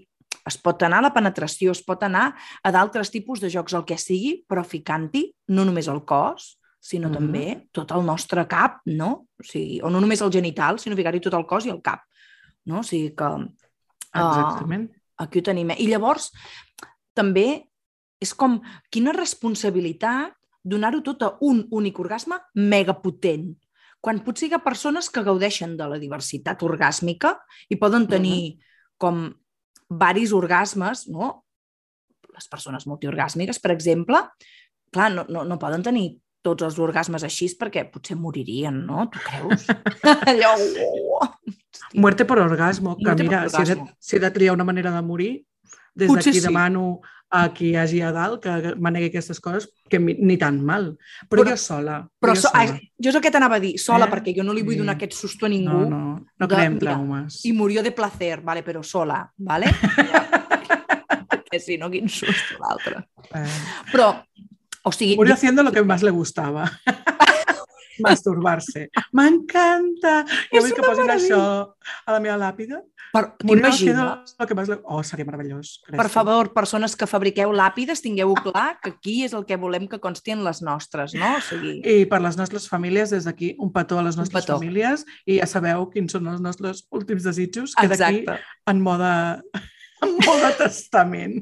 es 0.47 0.57
pot 0.57 0.81
anar 0.83 1.01
a 1.01 1.07
la 1.07 1.13
penetració, 1.13 1.73
es 1.75 1.83
pot 1.85 2.01
anar 2.03 2.31
a 2.63 2.71
d'altres 2.73 3.13
tipus 3.13 3.41
de 3.41 3.51
jocs, 3.53 3.75
el 3.77 3.85
que 3.85 3.97
sigui, 4.01 4.39
però 4.49 4.65
ficant-hi 4.65 5.27
no 5.53 5.65
només 5.67 5.89
el 5.91 6.01
cos, 6.09 6.55
sinó 6.81 7.09
mm. 7.09 7.11
-hmm. 7.11 7.17
també 7.17 7.67
tot 7.71 7.91
el 7.91 8.03
nostre 8.05 8.47
cap, 8.47 8.81
no? 8.85 9.27
O, 9.37 9.43
sigui, 9.43 9.79
o 9.81 9.89
no 9.89 10.01
només 10.01 10.21
el 10.21 10.31
genital, 10.31 10.79
sinó 10.79 10.95
ficar-hi 10.95 11.21
tot 11.21 11.33
el 11.37 11.45
cos 11.45 11.65
i 11.65 11.69
el 11.69 11.81
cap. 11.81 12.01
No? 12.65 12.79
O 12.79 12.83
sigui 12.83 13.13
que 13.15 13.29
Exactament. 14.13 14.91
aquí 15.17 15.39
ho 15.39 15.43
tenim. 15.43 15.69
eh? 15.69 15.75
I 15.79 15.87
llavors, 15.87 16.31
també 17.13 17.69
és 18.19 18.33
com, 18.33 18.61
quina 18.89 19.13
responsabilitat 19.13 20.33
donar-ho 20.63 21.01
tot 21.01 21.21
a 21.23 21.37
un 21.41 21.67
únic 21.71 21.99
orgasme 21.99 22.37
mega 22.55 22.93
potent. 23.01 23.55
Quan 24.01 24.23
potser 24.25 24.49
hi 24.49 24.53
ha 24.53 24.63
persones 24.63 25.09
que 25.09 25.23
gaudeixen 25.23 25.77
de 25.77 25.87
la 25.87 25.99
diversitat 25.99 26.61
orgàsmica 26.63 27.37
i 27.69 27.77
poden 27.77 28.07
tenir 28.07 28.57
com 28.97 29.29
varis 29.89 30.33
orgasmes, 30.33 31.07
no? 31.07 31.45
Les 32.33 32.47
persones 32.47 32.87
multiorgàsmiques, 32.87 33.59
per 33.59 33.71
exemple, 33.71 34.17
clar, 34.91 35.11
no, 35.11 35.25
no, 35.29 35.43
no 35.43 35.59
poden 35.59 35.83
tenir 35.83 36.21
tots 36.41 36.63
els 36.65 36.79
orgasmes 36.81 37.23
així 37.23 37.47
perquè 37.59 37.85
potser 37.91 38.17
moririen, 38.17 38.81
no? 38.87 39.07
Tu 39.13 39.19
creus? 39.27 39.67
Allò... 40.29 40.55
Oh. 40.57 41.29
Muerte 41.93 42.23
por 42.25 42.39
orgasmo, 42.39 42.95
que 42.97 43.03
Muerte 43.05 43.23
mira, 43.23 43.49
si 43.49 43.55
he, 43.61 43.65
de, 43.65 43.71
orgasmo. 43.75 43.95
si 43.99 44.15
he 44.15 44.19
de 44.19 44.31
triar 44.31 44.53
una 44.55 44.63
manera 44.63 44.91
de 44.95 45.01
morir, 45.01 45.31
des 45.93 46.07
d'aquí 46.11 46.33
sí. 46.33 46.39
demano 46.39 47.01
a 47.31 47.45
qui 47.55 47.69
hi 47.71 47.75
hagi 47.79 47.99
a 48.03 48.11
dalt 48.11 48.41
que 48.43 48.73
manegui 48.79 49.07
aquestes 49.11 49.39
coses, 49.39 49.69
que 49.89 49.99
ni 49.99 50.37
tan 50.37 50.59
mal. 50.65 50.97
Però, 51.29 51.43
Però- 51.43 51.51
jo 51.53 51.57
sola. 51.59 51.97
Però 52.19 52.33
jo 52.35 52.41
so, 52.41 52.49
sola. 52.51 52.77
jo 52.99 53.09
és 53.11 53.15
el 53.15 53.21
que 53.23 53.31
t'anava 53.31 53.55
a 53.59 53.63
dir, 53.63 53.77
sola, 53.79 54.07
Eh? 54.07 54.11
perquè 54.11 54.33
jo 54.35 54.43
no 54.43 54.53
li 54.55 54.63
vull 54.67 54.77
donar 54.79 54.95
aquest 54.95 55.13
susto 55.15 55.45
a 55.45 55.49
ningú. 55.51 55.71
No, 55.71 55.89
no, 55.89 56.25
no 56.39 56.47
de- 56.47 56.55
creem 56.55 56.73
mira, 56.79 56.91
traumes. 56.93 57.39
I 57.45 57.53
murió 57.53 57.83
de 57.83 57.91
placer, 57.91 58.41
vale, 58.41 58.63
però 58.63 58.83
sola, 58.83 59.21
vale? 59.37 59.67
perquè 61.31 61.59
si 61.59 61.77
no, 61.77 61.89
quin 61.91 62.07
susto 62.09 62.57
l'altre. 62.59 63.05
Eh, 63.35 63.47
Però, 63.91 64.11
o 64.83 64.91
sigui, 64.91 65.15
murió 65.15 65.33
haciendo 65.33 65.63
lo 65.63 65.71
que 65.71 65.83
más 65.83 66.03
le 66.03 66.11
gustaba. 66.11 66.71
Masturbarse. 68.01 68.89
M'encanta! 69.13 70.21
Jo 70.51 70.63
vull 70.63 70.73
que 70.73 70.85
posin 70.85 71.11
això 71.13 71.41
a 72.05 72.15
la 72.15 72.21
meva 72.23 72.37
làpida. 72.39 72.81
per, 73.11 73.35
Murió 73.43 73.67
haciendo 73.67 74.23
lo 74.39 74.47
que 74.47 74.55
más 74.55 74.69
le... 74.69 74.79
Oh, 74.83 75.03
seria 75.03 75.25
meravellós. 75.25 75.81
Per 75.89 76.09
favor, 76.09 76.53
persones 76.53 76.95
que 76.95 77.07
fabriqueu 77.07 77.51
làpides, 77.51 78.01
tingueu 78.01 78.33
clar 78.39 78.79
que 78.81 78.93
aquí 78.95 79.15
és 79.25 79.35
el 79.35 79.45
que 79.45 79.59
volem 79.59 79.87
que 79.91 79.99
consti 79.99 80.31
en 80.31 80.45
les 80.47 80.61
nostres, 80.63 81.13
no? 81.19 81.33
O 81.37 81.43
sigui, 81.43 81.81
I 81.83 82.05
per 82.11 82.21
les 82.23 82.39
nostres 82.39 82.69
famílies, 82.71 83.11
des 83.11 83.27
d'aquí, 83.27 83.53
un 83.59 83.73
petó 83.75 83.99
a 83.99 84.05
les 84.07 84.17
nostres 84.19 84.47
famílies 84.47 85.05
i 85.25 85.41
ja 85.41 85.49
sabeu 85.49 85.89
quins 85.91 86.15
són 86.15 86.31
els 86.31 86.41
nostres 86.41 86.85
últims 86.89 87.27
desitjos. 87.27 87.75
Queda 87.75 87.99
aquí 87.99 88.23
exacte. 88.23 88.39
en 88.71 88.81
mode, 90.01 90.09
en 90.09 90.17
mode 90.25 90.51
testament. 90.57 91.37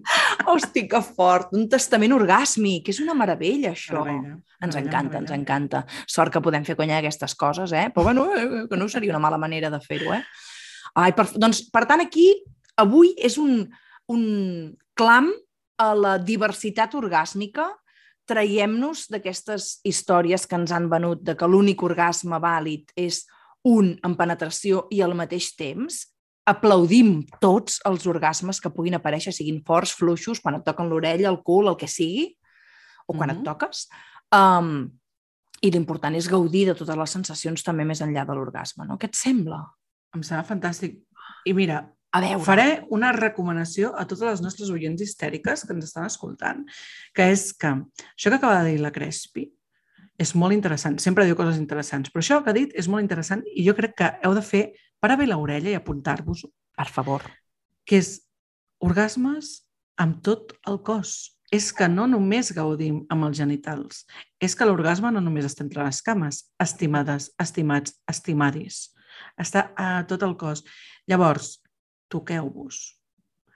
Hosti, 0.47 0.87
que 0.91 1.01
fort! 1.01 1.53
Un 1.55 1.67
testament 1.71 2.13
orgàsmic, 2.15 2.89
és 2.93 2.99
una 3.03 3.15
meravella, 3.17 3.71
això. 3.73 4.03
Meravella, 4.03 4.35
Ens 4.59 4.75
meravella, 4.75 4.85
encanta, 4.85 5.17
ens 5.17 5.29
meravella. 5.29 5.39
encanta. 5.41 5.83
Sort 6.07 6.33
que 6.33 6.41
podem 6.41 6.65
fer 6.67 6.75
conya 6.75 6.99
d'aquestes 6.99 7.35
coses, 7.39 7.71
eh? 7.73 7.89
Però 7.95 8.03
bueno, 8.09 8.27
eh, 8.35 8.67
que 8.69 8.77
no 8.77 8.87
seria 8.89 9.11
una 9.15 9.19
mala 9.23 9.37
manera 9.37 9.69
de 9.69 9.79
fer-ho, 9.79 10.13
eh? 10.13 10.23
Ai, 10.95 11.13
per, 11.13 11.27
doncs, 11.35 11.63
per 11.71 11.85
tant, 11.85 12.01
aquí, 12.01 12.31
avui 12.77 13.13
és 13.17 13.37
un, 13.37 13.67
un 14.09 14.23
clam 14.95 15.31
a 15.79 15.93
la 15.95 16.17
diversitat 16.17 16.95
orgàsmica. 16.99 17.69
Traiem-nos 18.29 19.07
d'aquestes 19.09 19.79
històries 19.87 20.45
que 20.45 20.57
ens 20.59 20.71
han 20.75 20.89
venut 20.89 21.21
de 21.25 21.33
que 21.37 21.47
l'únic 21.49 21.81
orgasme 21.81 22.37
vàlid 22.41 22.91
és 22.95 23.23
un 23.65 23.95
en 24.05 24.15
penetració 24.15 24.87
i 24.93 25.01
al 25.01 25.15
mateix 25.17 25.55
temps. 25.57 26.03
Aplaudim 26.49 27.19
tots 27.41 27.79
els 27.85 28.07
orgasmes 28.09 28.59
que 28.63 28.71
puguin 28.73 28.97
aparèixer, 28.97 29.33
siguin 29.35 29.61
forts, 29.65 29.93
fluixos, 29.99 30.41
quan 30.41 30.57
et 30.57 30.65
toquen 30.65 30.89
l'orella, 30.89 31.29
el 31.29 31.41
cul, 31.45 31.69
el 31.69 31.77
que 31.77 31.87
sigui, 31.87 32.31
o 33.07 33.13
quan 33.13 33.29
Mhm. 33.29 33.37
et 33.37 33.43
toques. 33.45 33.87
Um, 34.31 34.89
I 35.61 35.71
l'important 35.71 36.15
és 36.15 36.29
gaudir 36.31 36.65
de 36.67 36.73
totes 36.73 36.95
les 36.95 37.11
sensacions 37.11 37.63
també 37.63 37.83
més 37.83 37.99
enllà 37.99 38.25
de 38.25 38.33
l'orgasme, 38.33 38.85
no? 38.87 38.97
Què 38.97 39.09
et 39.09 39.15
sembla? 39.15 39.57
Em 40.15 40.21
sembla 40.23 40.45
fantàstic. 40.47 41.01
I 41.45 41.53
mira, 41.53 41.81
A 42.11 42.21
veure, 42.21 42.39
faré 42.43 42.85
una 42.89 43.11
recomanació 43.11 43.91
a 43.95 44.05
totes 44.07 44.23
les 44.25 44.41
nostres 44.41 44.69
oients 44.71 45.01
histèriques 45.01 45.65
que 45.67 45.73
ens 45.73 45.85
estan 45.85 46.05
escoltant, 46.05 46.63
que 47.13 47.29
és 47.31 47.53
que 47.53 47.67
això 47.67 48.29
que 48.29 48.35
acaba 48.39 48.63
de 48.63 48.71
dir 48.71 48.79
la 48.79 48.89
Crespi 48.91 49.51
és 50.17 50.33
molt 50.33 50.53
interessant. 50.53 50.97
Sempre 50.99 51.25
diu 51.25 51.35
coses 51.35 51.59
interessants, 51.59 52.09
però 52.09 52.23
això 52.23 52.43
que 52.43 52.49
ha 52.49 52.53
dit 52.53 52.71
és 52.73 52.87
molt 52.87 53.01
interessant 53.03 53.43
i 53.53 53.63
jo 53.67 53.75
crec 53.75 53.93
que 53.95 54.09
heu 54.23 54.33
de 54.33 54.41
fer 54.41 54.73
parar 54.99 55.17
bé 55.19 55.27
l'orella 55.27 55.71
i 55.71 55.77
apuntar-vos 55.77 56.45
per 56.75 56.87
favor. 56.87 57.23
que 57.85 57.97
és 57.97 58.21
orgasmes 58.85 59.63
amb 59.97 60.21
tot 60.21 60.53
el 60.69 60.79
cos. 60.85 61.35
És 61.49 61.71
que 61.73 61.87
no 61.89 62.05
només 62.05 62.51
gaudim 62.53 62.99
amb 63.09 63.25
els 63.25 63.39
genitals, 63.39 64.03
és 64.37 64.53
que 64.53 64.67
l'orgasme 64.69 65.09
no 65.09 65.23
només 65.25 65.47
està 65.47 65.63
entre 65.65 65.81
les 65.81 66.01
cames, 66.05 66.43
estimades, 66.61 67.31
estimats, 67.41 67.95
estimadis. 68.05 68.91
Està 69.33 69.71
a 69.73 70.03
tot 70.05 70.21
el 70.21 70.35
cos. 70.37 70.61
Llavors, 71.09 71.55
toqueu-vos, 72.13 72.77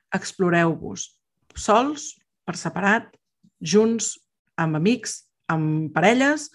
exploreu-vos, 0.10 1.06
sols, 1.54 2.16
per 2.42 2.58
separat, 2.58 3.14
junts, 3.62 4.16
amb 4.58 4.82
amics, 4.82 5.20
amb 5.54 5.94
parelles 5.94 6.50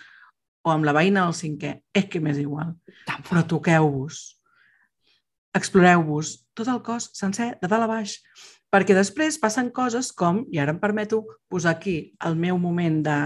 o 0.66 0.74
amb 0.74 0.90
la 0.90 0.96
veïna 0.96 1.28
del 1.28 1.38
cinquè. 1.38 1.76
És 1.94 2.10
que 2.10 2.18
m'és 2.18 2.42
igual 2.42 2.74
però 3.28 3.44
toqueu-vos, 3.46 4.37
exploreu-vos 5.58 6.34
tot 6.56 6.68
el 6.70 6.80
cos 6.86 7.10
sencer, 7.16 7.56
de 7.60 7.70
dalt 7.70 7.86
a 7.86 7.90
baix, 7.90 8.18
perquè 8.72 8.96
després 8.96 9.38
passen 9.40 9.70
coses 9.74 10.10
com, 10.12 10.42
i 10.52 10.60
ara 10.60 10.74
em 10.74 10.80
permeto 10.80 11.22
posar 11.48 11.76
aquí 11.76 12.14
el 12.26 12.36
meu 12.36 12.58
moment 12.60 13.00
de 13.04 13.18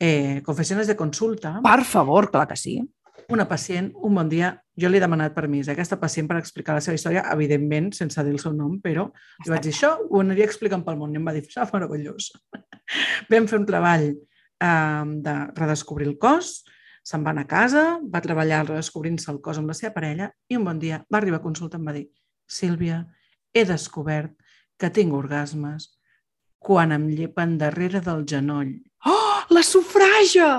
eh, 0.00 0.42
confessiones 0.44 0.86
de 0.86 0.96
consulta, 0.96 1.58
Per 1.64 1.82
favor, 1.84 2.30
clar 2.30 2.46
que 2.48 2.56
sí. 2.56 2.80
una 3.28 3.48
pacient, 3.48 3.90
un 4.06 4.14
bon 4.14 4.28
dia, 4.28 4.52
jo 4.78 4.88
li 4.88 4.98
he 4.98 5.02
demanat 5.02 5.34
permís 5.34 5.66
a 5.66 5.72
aquesta 5.72 5.98
pacient 5.98 6.28
per 6.28 6.36
explicar 6.38 6.76
la 6.76 6.82
seva 6.84 6.94
història, 6.94 7.24
evidentment, 7.32 7.90
sense 7.96 8.22
dir 8.22 8.30
el 8.30 8.38
seu 8.38 8.52
nom, 8.54 8.76
però 8.80 9.08
li 9.42 9.50
vaig 9.50 9.64
dir 9.64 9.72
això, 9.74 9.96
ho 10.06 10.20
aniria 10.20 10.46
explicant 10.46 10.84
pel 10.86 10.98
món, 11.00 11.12
i 11.12 11.18
em 11.18 11.26
va 11.26 11.34
dir, 11.34 11.42
això 11.42 11.66
meravellós. 11.72 12.30
Vam 13.32 13.48
fer 13.50 13.58
un 13.58 13.66
treball 13.66 14.06
eh, 14.12 15.04
de 15.26 15.36
redescobrir 15.58 16.06
el 16.06 16.18
cos, 16.22 16.60
se'n 17.06 17.22
va 17.26 17.32
anar 17.32 17.44
a 17.46 17.50
casa, 17.50 17.84
va 18.02 18.22
treballar 18.24 18.64
redescobrint-se 18.64 19.30
el 19.32 19.40
cos 19.44 19.60
amb 19.60 19.70
la 19.70 19.76
seva 19.78 19.94
parella 19.94 20.30
i 20.50 20.58
un 20.58 20.64
bon 20.66 20.80
dia 20.82 21.02
va 21.12 21.20
arribar 21.20 21.38
a 21.38 21.44
consulta 21.44 21.78
i 21.78 21.80
em 21.80 21.86
va 21.90 21.94
dir 21.94 22.08
Sílvia, 22.46 23.04
he 23.54 23.64
descobert 23.66 24.34
que 24.78 24.90
tinc 24.90 25.14
orgasmes 25.14 25.92
quan 26.58 26.92
em 26.94 27.06
llepen 27.10 27.56
darrere 27.58 28.02
del 28.02 28.24
genoll. 28.26 28.72
Oh, 29.06 29.42
la 29.54 29.62
sufraja! 29.66 30.50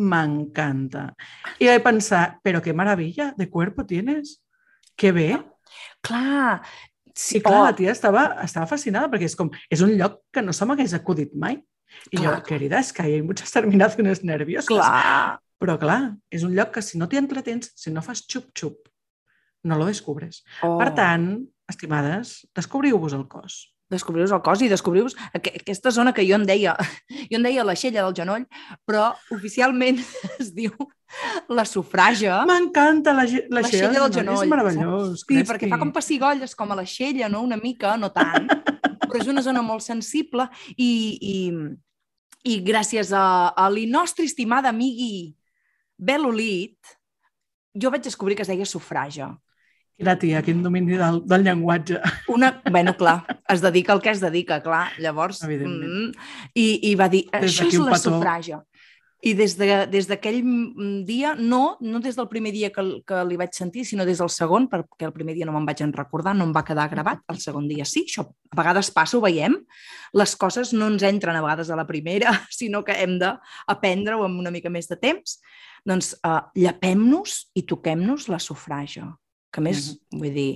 M'encanta. 0.00 1.10
I 1.60 1.68
vaig 1.68 1.82
pensar, 1.84 2.22
però 2.44 2.62
que 2.64 2.72
maravilla 2.76 3.34
de 3.36 3.48
cuerpo 3.52 3.84
tienes. 3.84 4.38
Que 4.96 5.12
bé. 5.12 5.34
Clar, 6.04 6.60
Sí, 7.20 7.36
I 7.36 7.42
clar, 7.42 7.58
oh, 7.58 7.64
la 7.66 7.74
tia 7.76 7.92
estava, 7.92 8.22
estava 8.44 8.68
fascinada 8.70 9.10
perquè 9.12 9.26
és 9.28 9.36
com, 9.36 9.50
és 9.68 9.82
un 9.84 9.92
lloc 9.98 10.20
que 10.32 10.40
no 10.44 10.54
se 10.56 10.64
m'hagués 10.64 10.94
acudit 10.96 11.34
mai. 11.36 11.58
I 12.14 12.16
Clar. 12.16 12.22
jo, 12.24 12.42
querida, 12.46 12.78
es 12.78 12.92
que 12.94 13.02
hay 13.02 13.20
muchas 13.20 13.50
terminaciones 13.50 14.22
nerviosas. 14.24 14.68
clar. 14.68 15.40
Però 15.60 15.76
clar, 15.80 16.00
és 16.32 16.44
un 16.46 16.54
lloc 16.56 16.72
que 16.76 16.82
si 16.84 16.98
no 16.98 17.08
t'hi 17.08 17.20
entretens, 17.20 17.74
si 17.76 17.92
no 17.92 18.02
fas 18.04 18.24
xup-xup, 18.24 18.88
no 19.68 19.76
lo 19.76 19.90
descobres. 19.90 20.40
Oh. 20.64 20.78
Per 20.80 20.94
tant, 20.96 21.34
estimades, 21.68 22.40
descobriu-vos 22.56 23.16
el 23.18 23.28
cos. 23.28 23.66
descobriu-vos 23.90 24.30
el 24.30 24.42
cos 24.46 24.60
i 24.62 24.68
descobriu-vos 24.70 25.16
aqu 25.34 25.50
aquesta 25.58 25.90
zona 25.90 26.12
que 26.14 26.22
jo 26.22 26.36
en 26.38 26.44
deia, 26.46 26.76
jo 27.10 27.38
en 27.40 27.42
deia 27.42 27.64
la 27.66 27.74
xella 27.74 28.04
del 28.04 28.14
genoll, 28.14 28.46
però 28.86 29.08
oficialment 29.34 29.98
es 30.40 30.52
diu 30.54 30.70
la 31.50 31.64
sufraja. 31.66 32.44
M'encanta 32.46 33.12
la, 33.16 33.24
la, 33.26 33.42
La 33.58 33.64
xella 33.66 33.88
xella 33.88 34.04
del 34.04 34.14
genoll, 34.14 34.44
És 34.44 34.52
meravellós. 34.52 35.24
Sí, 35.26 35.42
perquè 35.42 35.68
fa 35.72 35.80
com 35.82 35.90
pessigolles, 35.92 36.54
com 36.54 36.70
a 36.70 36.78
la 36.78 36.86
xella, 36.86 37.28
no? 37.28 37.42
Una 37.42 37.58
mica, 37.58 37.96
no 37.98 38.12
tant, 38.14 38.46
però 39.08 39.18
és 39.18 39.30
una 39.32 39.42
zona 39.42 39.62
molt 39.66 39.82
sensible 39.82 40.46
i, 40.76 40.92
i, 41.34 41.36
i 42.46 42.60
gràcies 42.62 43.10
a, 43.10 43.50
a 43.50 43.66
la 43.74 43.86
nostra 43.90 44.24
estimada 44.24 44.70
amigui 44.70 45.34
Belolit, 46.00 46.96
jo 47.76 47.92
vaig 47.92 48.02
descobrir 48.06 48.38
que 48.38 48.46
es 48.46 48.50
deia 48.50 48.66
sufraja. 48.66 49.34
Mira, 50.00 50.14
tia, 50.16 50.40
quin 50.40 50.62
domini 50.64 50.96
del, 50.96 51.20
del 51.28 51.44
llenguatge. 51.44 51.98
Una, 52.32 52.54
bueno, 52.72 52.94
clar, 52.96 53.18
es 53.52 53.60
dedica 53.60 53.92
al 53.92 54.00
que 54.00 54.14
es 54.14 54.22
dedica, 54.22 54.62
clar. 54.64 54.86
Llavors, 54.98 55.42
mm, 55.44 56.06
i, 56.56 56.66
i 56.88 56.94
va 56.96 57.10
dir, 57.12 57.26
això 57.36 57.68
és 57.68 57.76
la 57.76 57.92
petó. 57.92 58.14
sufraja. 58.14 58.62
I 59.22 59.34
des 59.36 59.56
de- 59.58 59.86
des 59.92 60.06
d'aquell 60.08 60.38
de, 60.42 61.04
dia, 61.04 61.34
no, 61.36 61.76
no 61.80 62.00
des 62.00 62.16
del 62.16 62.28
primer 62.28 62.52
dia 62.52 62.70
que, 62.72 62.82
que 63.04 63.24
li 63.28 63.36
vaig 63.36 63.52
sentir, 63.52 63.84
sinó 63.84 64.06
des 64.08 64.18
del 64.22 64.30
segon, 64.32 64.68
perquè 64.72 65.04
el 65.04 65.12
primer 65.12 65.34
dia 65.36 65.44
no 65.44 65.52
me'n 65.52 65.66
vaig 65.68 65.82
en 65.84 65.92
recordar, 65.92 66.32
no 66.34 66.46
em 66.48 66.54
va 66.56 66.64
quedar 66.64 66.88
gravat, 66.88 67.20
el 67.28 67.40
segon 67.42 67.68
dia 67.68 67.84
sí, 67.84 68.06
això 68.08 68.24
a 68.24 68.56
vegades 68.56 68.90
passa, 68.90 69.18
ho 69.18 69.20
veiem, 69.20 69.58
les 70.16 70.32
coses 70.40 70.72
no 70.72 70.88
ens 70.88 71.04
entren 71.04 71.36
a 71.36 71.42
vegades 71.44 71.68
a 71.68 71.76
la 71.76 71.86
primera, 71.86 72.32
sinó 72.50 72.80
que 72.84 72.96
hem 72.96 73.18
d'aprendre-ho 73.20 74.24
amb 74.24 74.40
una 74.40 74.50
mica 74.50 74.72
més 74.72 74.88
de 74.88 74.96
temps. 74.96 75.40
Doncs 75.84 76.14
uh, 76.24 76.40
llapem-nos 76.56 77.50
i 77.56 77.62
toquem-nos 77.68 78.28
la 78.28 78.38
sufraja, 78.40 79.06
que 79.52 79.62
més, 79.64 79.94
vull 80.12 80.32
dir, 80.32 80.50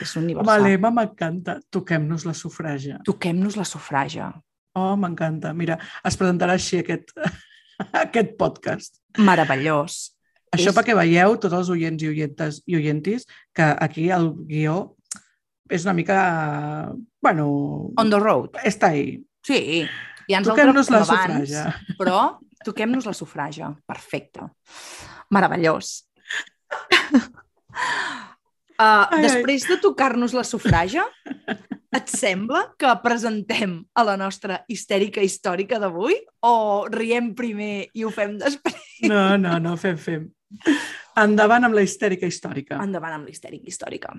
és 0.00 0.16
universal. 0.18 0.62
Vale, 0.62 0.78
m'encanta. 0.78 1.58
Toquem-nos 1.70 2.24
la 2.26 2.34
sufraja. 2.34 2.98
Toquem-nos 3.06 3.56
la 3.58 3.66
sufraja. 3.68 4.32
Oh, 4.74 4.96
m'encanta. 4.98 5.52
Mira, 5.54 5.76
es 6.04 6.16
presentarà 6.18 6.56
així 6.58 6.80
aquest, 6.82 7.12
aquest 8.04 8.34
podcast. 8.40 8.98
Meravellós. 9.18 10.00
Això 10.54 10.70
És- 10.70 10.76
perquè 10.76 10.94
veieu, 10.98 11.36
tots 11.42 11.54
els 11.54 11.70
oients 11.74 12.02
i 12.02 12.08
oientes 12.10 12.60
i 12.70 12.76
oientis, 12.78 13.26
que 13.54 13.66
aquí 13.82 14.08
el 14.14 14.32
guió 14.48 14.96
és 15.70 15.86
una 15.86 15.94
mica... 15.96 16.18
Bueno, 17.22 17.46
On 17.98 18.10
the 18.10 18.18
road. 18.20 18.58
està 18.64 18.90
ahí. 18.94 19.16
Sí, 19.46 19.82
ja 20.28 20.38
ens 20.40 20.48
Toquem-nos 20.48 20.90
la 20.92 21.00
abans, 21.02 21.48
sufraja. 21.48 21.64
però 22.00 22.18
toquem-nos 22.64 23.06
la 23.06 23.14
sufraja. 23.16 23.72
Perfecte. 23.86 24.50
Meravellós. 25.30 26.02
Uh, 28.74 29.06
ai. 29.14 29.20
després 29.22 29.62
de 29.70 29.76
tocar-nos 29.78 30.32
la 30.34 30.42
sufraja, 30.42 31.04
et 31.94 32.10
sembla 32.10 32.64
que 32.78 32.90
presentem 33.04 33.78
a 33.94 34.02
la 34.06 34.16
nostra 34.18 34.62
histèrica 34.68 35.22
històrica 35.22 35.78
d'avui 35.78 36.16
o 36.42 36.54
riem 36.90 37.32
primer 37.38 37.88
i 37.94 38.04
ho 38.04 38.10
fem 38.14 38.36
després? 38.40 38.80
No, 39.06 39.36
no, 39.38 39.58
no, 39.62 39.76
fem, 39.78 39.98
fem. 40.00 40.28
Endavant 41.20 41.68
amb 41.68 41.76
la 41.76 41.84
histèrica 41.86 42.26
històrica. 42.26 42.78
Endavant 42.82 43.18
amb 43.18 43.28
l'histèrica 43.28 43.70
històrica. 43.70 44.14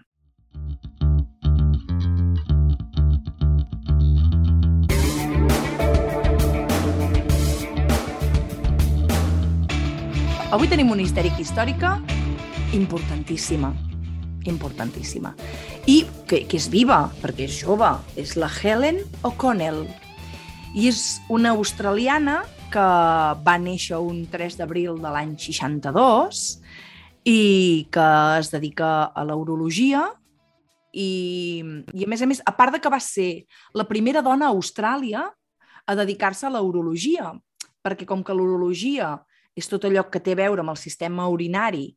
Avui 10.56 10.70
tenim 10.72 10.94
una 10.94 11.04
histèrica 11.04 11.42
històrica 11.44 11.98
importantíssima, 12.78 13.74
importantíssima. 14.52 15.34
I 15.88 16.04
que, 16.30 16.44
que 16.50 16.58
és 16.60 16.68
viva, 16.72 17.06
perquè 17.22 17.48
és 17.50 17.60
jove, 17.62 17.92
és 18.20 18.36
la 18.40 18.50
Helen 18.50 19.02
O'Connell. 19.28 19.86
I 20.76 20.90
és 20.92 21.22
una 21.32 21.56
australiana 21.56 22.42
que 22.74 22.86
va 23.46 23.56
néixer 23.62 24.00
un 24.02 24.26
3 24.32 24.60
d'abril 24.60 25.00
de 25.00 25.12
l'any 25.14 25.36
62 25.40 26.44
i 27.26 27.88
que 27.94 28.10
es 28.40 28.52
dedica 28.54 29.10
a 29.10 29.24
l'urologia 29.26 30.04
i, 30.96 31.64
i 31.94 32.06
a 32.06 32.10
més 32.10 32.22
a 32.24 32.28
més, 32.30 32.42
a 32.46 32.54
part 32.56 32.76
de 32.76 32.80
que 32.80 32.92
va 32.92 33.02
ser 33.04 33.46
la 33.76 33.88
primera 33.88 34.24
dona 34.26 34.48
a 34.48 34.56
Austràlia 34.56 35.26
a 35.86 35.96
dedicar-se 36.00 36.48
a 36.48 36.54
la 36.54 36.64
urologia, 36.66 37.34
perquè 37.84 38.08
com 38.08 38.24
que 38.26 38.34
l'urologia 38.34 39.14
és 39.56 39.68
tot 39.72 39.86
allò 39.86 40.06
que 40.12 40.22
té 40.24 40.34
a 40.34 40.42
veure 40.44 40.64
amb 40.64 40.74
el 40.74 40.80
sistema 40.80 41.28
urinari, 41.32 41.90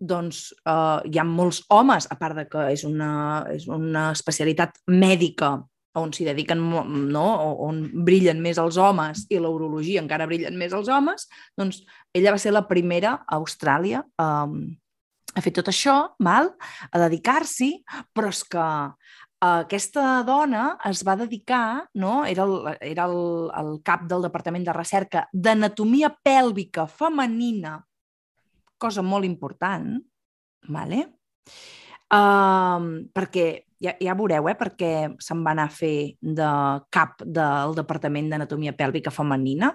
doncs 0.00 0.48
eh, 0.64 1.00
hi 1.06 1.20
ha 1.20 1.26
molts 1.28 1.62
homes, 1.68 2.08
a 2.10 2.16
part 2.20 2.38
de 2.40 2.46
que 2.50 2.70
és 2.72 2.84
una, 2.88 3.12
és 3.52 3.68
una 3.68 4.10
especialitat 4.16 4.80
mèdica 4.88 5.58
on 5.98 6.12
s'hi 6.14 6.24
dediquen, 6.28 6.60
no? 7.10 7.24
On 7.66 7.80
brillen 8.06 8.38
més 8.42 8.60
els 8.62 8.78
homes 8.78 9.24
i 9.28 9.40
la 9.42 9.50
urologia 9.50 10.02
encara 10.02 10.28
brillen 10.30 10.58
més 10.58 10.74
els 10.76 10.88
homes, 10.88 11.26
doncs 11.58 11.82
ella 12.14 12.36
va 12.36 12.38
ser 12.38 12.52
la 12.54 12.66
primera 12.68 13.16
a 13.26 13.40
Austràlia 13.40 14.04
um, 14.22 14.60
a 15.34 15.42
fer 15.42 15.52
tot 15.54 15.70
això, 15.70 15.96
mal, 16.22 16.52
a 16.90 17.02
dedicar-s'hi, 17.06 17.70
però 18.14 18.30
és 18.34 18.40
que 18.50 18.62
eh, 18.62 19.50
aquesta 19.50 20.22
dona 20.26 20.64
es 20.88 21.04
va 21.06 21.16
dedicar, 21.20 21.86
no? 21.94 22.24
era, 22.26 22.46
el, 22.46 22.72
era 22.82 23.06
el, 23.06 23.50
el 23.60 23.76
cap 23.86 24.08
del 24.10 24.26
Departament 24.26 24.66
de 24.66 24.74
Recerca 24.74 25.26
d'Anatomia 25.32 26.10
Pèlvica 26.24 26.88
Femenina, 26.90 27.78
cosa 28.80 29.04
molt 29.06 29.28
important, 29.28 29.98
vale? 30.68 31.04
Uh, 32.10 33.06
perquè 33.14 33.46
ja, 33.80 33.94
ja 34.02 34.16
veureu, 34.18 34.48
eh, 34.50 34.56
perquè 34.58 34.92
se'n 35.22 35.44
va 35.46 35.54
anar 35.54 35.68
a 35.68 35.74
fer 35.74 36.16
de 36.20 36.50
cap 36.92 37.22
del 37.22 37.76
Departament 37.78 38.32
d'Anatomia 38.32 38.74
Pèlvica 38.76 39.12
Femenina, 39.14 39.72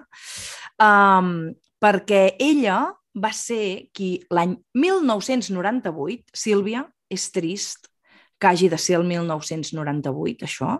um, 0.82 1.48
perquè 1.80 2.36
ella 2.42 2.84
va 3.16 3.32
ser 3.32 3.88
qui 3.96 4.18
l'any 4.30 4.54
1998, 4.76 6.36
Sílvia, 6.36 6.84
és 7.08 7.30
trist 7.32 7.88
que 8.36 8.50
hagi 8.50 8.68
de 8.68 8.78
ser 8.78 8.98
el 9.00 9.06
1998, 9.08 10.44
això, 10.44 10.76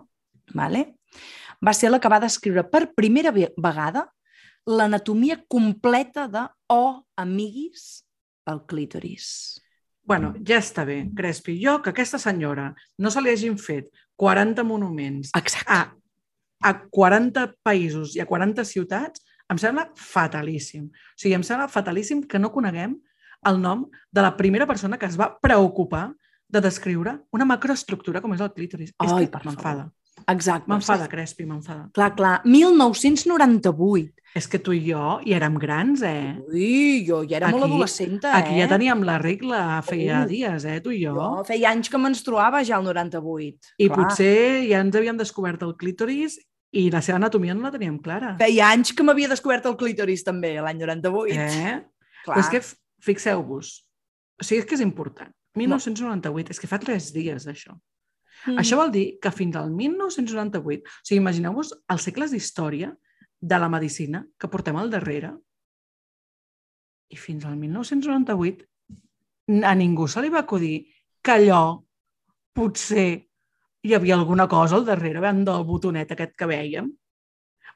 vale? 0.55 0.91
va 1.65 1.73
ser 1.73 1.91
la 1.91 2.01
que 2.01 2.11
va 2.12 2.21
descriure 2.21 2.67
per 2.69 2.93
primera 2.95 3.33
ve- 3.33 3.53
vegada 3.57 4.07
l'anatomia 4.67 5.39
completa 5.49 6.27
de 6.29 6.43
O 6.69 7.03
amiguis 7.17 8.06
el 8.47 8.63
clítoris. 8.67 9.61
Bueno, 10.07 10.35
ja 10.47 10.61
està 10.63 10.85
bé, 10.87 11.01
Crespi. 11.19 11.57
Jo, 11.59 11.81
que 11.83 11.91
aquesta 11.91 12.19
senyora 12.23 12.69
no 13.03 13.11
se 13.11 13.23
li 13.23 13.33
hagin 13.35 13.57
fet 13.59 13.89
40 14.17 14.63
monuments 14.65 15.33
Exacte. 15.35 15.67
a, 15.75 15.81
a 16.63 16.73
40 16.95 17.49
països 17.67 18.15
i 18.15 18.23
a 18.23 18.29
40 18.29 18.65
ciutats, 18.65 19.25
em 19.51 19.59
sembla 19.59 19.89
fatalíssim. 19.99 20.87
O 20.87 21.19
sigui, 21.19 21.35
em 21.35 21.45
sembla 21.47 21.67
fatalíssim 21.71 22.23
que 22.23 22.39
no 22.39 22.53
coneguem 22.55 22.95
el 23.51 23.61
nom 23.63 23.85
de 24.11 24.23
la 24.23 24.37
primera 24.39 24.67
persona 24.67 24.99
que 24.99 25.11
es 25.11 25.19
va 25.19 25.33
preocupar 25.43 26.09
de 26.49 26.63
descriure 26.63 27.19
una 27.35 27.47
macroestructura 27.47 28.23
com 28.23 28.35
és 28.35 28.43
el 28.43 28.53
clítoris. 28.55 28.95
Ai, 29.03 29.27
és 29.27 29.31
que 29.31 29.43
m'enfada. 29.51 29.89
Exacte. 30.27 30.69
M'enfada, 30.71 31.07
Crespi, 31.09 31.45
m'enfada. 31.47 31.89
Clar, 31.95 32.15
clar. 32.17 32.41
1998. 32.45 34.13
És 34.37 34.47
que 34.53 34.59
tu 34.61 34.75
i 34.77 34.83
jo 34.85 35.17
hi 35.25 35.33
érem 35.33 35.55
grans, 35.57 36.03
eh? 36.05 36.35
Ui, 36.53 37.05
jo 37.07 37.23
ja 37.25 37.39
era 37.39 37.49
molt 37.49 37.65
Aquí- 37.65 37.73
adolescenta, 37.73 38.33
eh? 38.33 38.43
Aquí 38.43 38.59
ja 38.61 38.67
teníem 38.69 39.03
la 39.03 39.17
regla 39.19 39.81
feia 39.83 40.25
Uh. 40.25 40.29
dies, 40.29 40.65
eh, 40.67 40.81
tu 40.81 40.91
i 40.91 41.01
jo. 41.05 41.15
Jo 41.15 41.45
feia 41.49 41.71
anys 41.71 41.89
que 41.89 41.97
menstruava 41.99 42.63
ja 42.63 42.77
el 42.77 42.85
98. 42.85 43.73
I 43.79 43.89
Clar. 43.89 43.97
potser 43.97 44.69
ja 44.69 44.81
ens 44.81 44.95
havíem 44.95 45.17
descobert 45.17 45.63
el 45.63 45.75
clítoris 45.77 46.39
i 46.73 46.91
la 46.91 47.01
seva 47.01 47.17
anatomia 47.17 47.55
no 47.55 47.63
la 47.63 47.71
teníem 47.73 47.99
clara. 47.99 48.37
Feia 48.39 48.69
anys 48.73 48.93
que 48.93 49.03
m'havia 49.03 49.29
descobert 49.29 49.65
el 49.65 49.77
clítoris 49.77 50.23
també, 50.25 50.61
l'any 50.61 50.77
98. 50.79 51.41
Eh? 51.41 51.83
Clar. 52.27 52.37
Però 52.37 52.41
és 52.41 52.49
que 52.51 52.61
fixeu-vos, 53.01 53.87
o 54.41 54.45
sigui, 54.45 54.61
és 54.61 54.67
que 54.67 54.75
és 54.75 54.81
important. 54.83 55.33
1998, 55.57 56.51
és 56.51 56.61
que 56.61 56.67
fa 56.67 56.79
tres 56.79 57.11
dies 57.15 57.47
d'això. 57.47 57.73
Mm. 58.44 58.61
Això 58.61 58.79
vol 58.79 58.92
dir 58.94 59.07
que 59.22 59.33
fins 59.35 59.57
al 59.59 59.72
1998, 59.72 60.85
o 60.85 61.09
sigui, 61.09 61.20
imagineu-vos 61.22 61.72
els 61.92 62.09
segles 62.09 62.35
d'història 62.35 62.92
de 63.40 63.59
la 63.61 63.70
medicina 63.72 64.25
que 64.38 64.51
portem 64.53 64.77
al 64.77 64.92
darrere 64.92 65.33
i 67.12 67.18
fins 67.20 67.44
al 67.46 67.57
1998 67.57 68.66
a 69.62 69.75
ningú 69.79 70.09
se 70.11 70.22
li 70.22 70.31
va 70.33 70.42
acudir 70.42 70.88
que 71.22 71.37
allò 71.37 71.62
potser 72.57 73.27
hi 73.87 73.94
havia 73.94 74.16
alguna 74.16 74.49
cosa 74.51 74.77
al 74.77 74.87
darrere, 74.87 75.22
veient 75.22 75.44
del 75.46 75.64
botonet 75.68 76.12
aquest 76.12 76.35
que 76.38 76.49
vèiem. 76.51 76.88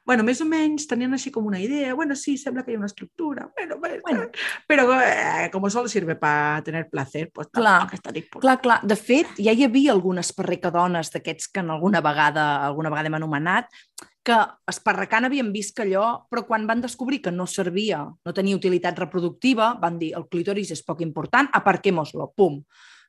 Bueno, 0.03 0.23
més 0.25 0.41
o 0.41 0.47
menys 0.49 0.87
tenien 0.89 1.13
així 1.13 1.29
com 1.31 1.45
una 1.45 1.59
idea, 1.61 1.93
bueno, 1.93 2.15
sí, 2.17 2.33
sembla 2.37 2.63
que 2.65 2.73
hi 2.73 2.75
ha 2.75 2.81
una 2.81 2.89
estructura, 2.89 3.47
bueno, 3.55 3.77
bueno, 3.79 4.01
bueno. 4.05 4.27
però 4.67 4.87
eh, 4.97 5.49
com 5.53 5.69
solo 5.69 5.87
sirve 5.87 6.15
para 6.15 6.63
tener 6.63 6.89
placer, 6.89 7.29
pues 7.31 7.51
Clar. 7.53 7.85
està 7.93 8.11
disponible. 8.11 8.41
Clar, 8.41 8.57
clar. 8.61 8.79
De 8.83 8.97
fet, 8.97 9.29
ja 9.37 9.53
hi 9.53 9.65
havia 9.67 9.93
algunes 9.93 10.33
perricadones 10.33 11.13
d'aquests 11.13 11.51
que 11.53 11.61
en 11.61 11.69
alguna 11.69 12.01
vegada, 12.01 12.65
alguna 12.65 12.89
vegada 12.89 13.11
hem 13.11 13.19
anomenat, 13.21 13.69
que 14.23 14.37
esparracant 14.69 15.25
havien 15.25 15.49
vist 15.53 15.75
que 15.77 15.85
allò, 15.85 16.25
però 16.29 16.45
quan 16.45 16.67
van 16.69 16.81
descobrir 16.81 17.21
que 17.21 17.33
no 17.33 17.47
servia, 17.49 18.03
no 18.05 18.33
tenia 18.33 18.57
utilitat 18.57 18.97
reproductiva, 18.99 19.73
van 19.81 19.97
dir 20.01 20.13
el 20.17 20.27
clítoris 20.29 20.73
és 20.73 20.83
poc 20.85 21.01
important, 21.05 21.49
aparquémoslo, 21.53 22.31
pum. 22.37 22.61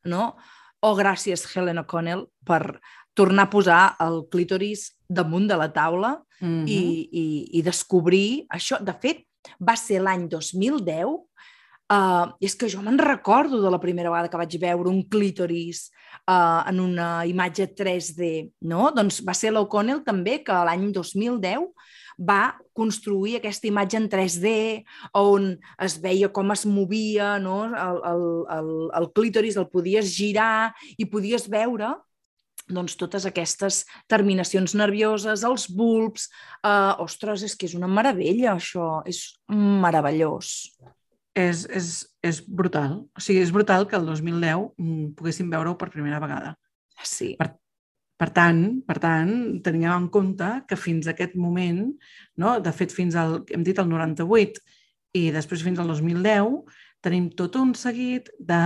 No? 0.08 0.34
O 0.82 0.96
gràcies, 0.98 1.44
Helen 1.54 1.82
O'Connell, 1.84 2.26
per 2.44 2.80
tornar 3.14 3.46
a 3.46 3.50
posar 3.52 3.82
el 4.00 4.24
clítoris 4.32 4.92
damunt 5.12 5.48
de 5.50 5.56
la 5.60 5.70
taula 5.72 6.16
Mhm. 6.42 6.66
i, 6.66 6.80
i, 7.10 7.26
i 7.58 7.62
descobrir 7.62 8.44
això. 8.50 8.80
De 8.82 8.94
fet, 8.98 9.22
va 9.62 9.76
ser 9.78 10.02
l'any 10.02 10.26
2010 10.30 11.06
uh, 11.06 12.26
i 12.42 12.48
és 12.48 12.56
que 12.58 12.68
jo 12.70 12.82
me'n 12.82 12.98
recordo 12.98 13.62
de 13.62 13.70
la 13.70 13.80
primera 13.80 14.10
vegada 14.10 14.30
que 14.30 14.40
vaig 14.40 14.58
veure 14.58 14.90
un 14.90 15.04
clítoris 15.06 15.86
uh, 16.26 16.66
en 16.66 16.82
una 16.82 17.24
imatge 17.30 17.68
3D, 17.78 18.50
no? 18.66 18.90
Doncs 18.94 19.22
va 19.26 19.34
ser 19.38 19.54
l'O'Connell 19.54 20.02
també 20.06 20.40
que 20.42 20.62
l'any 20.66 20.90
2010 20.90 21.70
va 22.18 22.58
construir 22.76 23.38
aquesta 23.38 23.70
imatge 23.70 23.96
en 23.98 24.08
3D 24.10 24.50
on 25.18 25.52
es 25.80 25.96
veia 26.02 26.28
com 26.28 26.50
es 26.52 26.66
movia, 26.66 27.38
no? 27.38 27.64
el, 27.70 28.00
el, 28.10 28.24
el, 28.58 28.72
el 29.00 29.12
clítoris 29.16 29.56
el 29.56 29.70
podies 29.72 30.10
girar 30.12 30.72
i 30.98 31.06
podies 31.08 31.48
veure 31.50 31.94
doncs, 32.70 32.96
totes 33.00 33.26
aquestes 33.28 33.82
terminacions 34.10 34.76
nervioses, 34.78 35.44
els 35.48 35.68
bulbs... 35.70 36.28
Uh, 36.62 36.94
ostres, 37.02 37.42
és 37.46 37.56
que 37.58 37.66
és 37.66 37.76
una 37.78 37.90
meravella, 37.90 38.56
això. 38.56 39.00
És 39.08 39.24
meravellós. 39.50 40.52
És, 41.34 41.64
és, 41.72 41.94
és 42.22 42.42
brutal. 42.44 43.00
O 43.16 43.24
sigui, 43.24 43.40
és 43.42 43.54
brutal 43.54 43.88
que 43.88 43.98
el 43.98 44.06
2010 44.06 44.68
mm, 44.76 45.10
poguéssim 45.18 45.50
veure-ho 45.50 45.74
per 45.80 45.90
primera 45.94 46.20
vegada. 46.22 46.54
Sí. 47.02 47.32
Per, 47.40 47.48
per 48.20 48.28
tant, 48.36 48.62
per 48.86 48.98
tant, 49.02 49.32
teníem 49.64 49.96
en 49.96 50.06
compte 50.12 50.50
que 50.68 50.78
fins 50.78 51.08
a 51.08 51.16
aquest 51.16 51.34
moment, 51.34 51.88
no? 52.38 52.54
de 52.62 52.72
fet, 52.76 52.94
fins 52.94 53.16
al, 53.18 53.40
hem 53.50 53.64
dit 53.66 53.78
el 53.82 53.88
98 53.90 54.62
i 55.18 55.26
després 55.34 55.64
fins 55.66 55.80
al 55.82 55.90
2010, 55.90 56.60
tenim 57.02 57.26
tot 57.36 57.58
un 57.58 57.74
seguit 57.74 58.30
de 58.38 58.62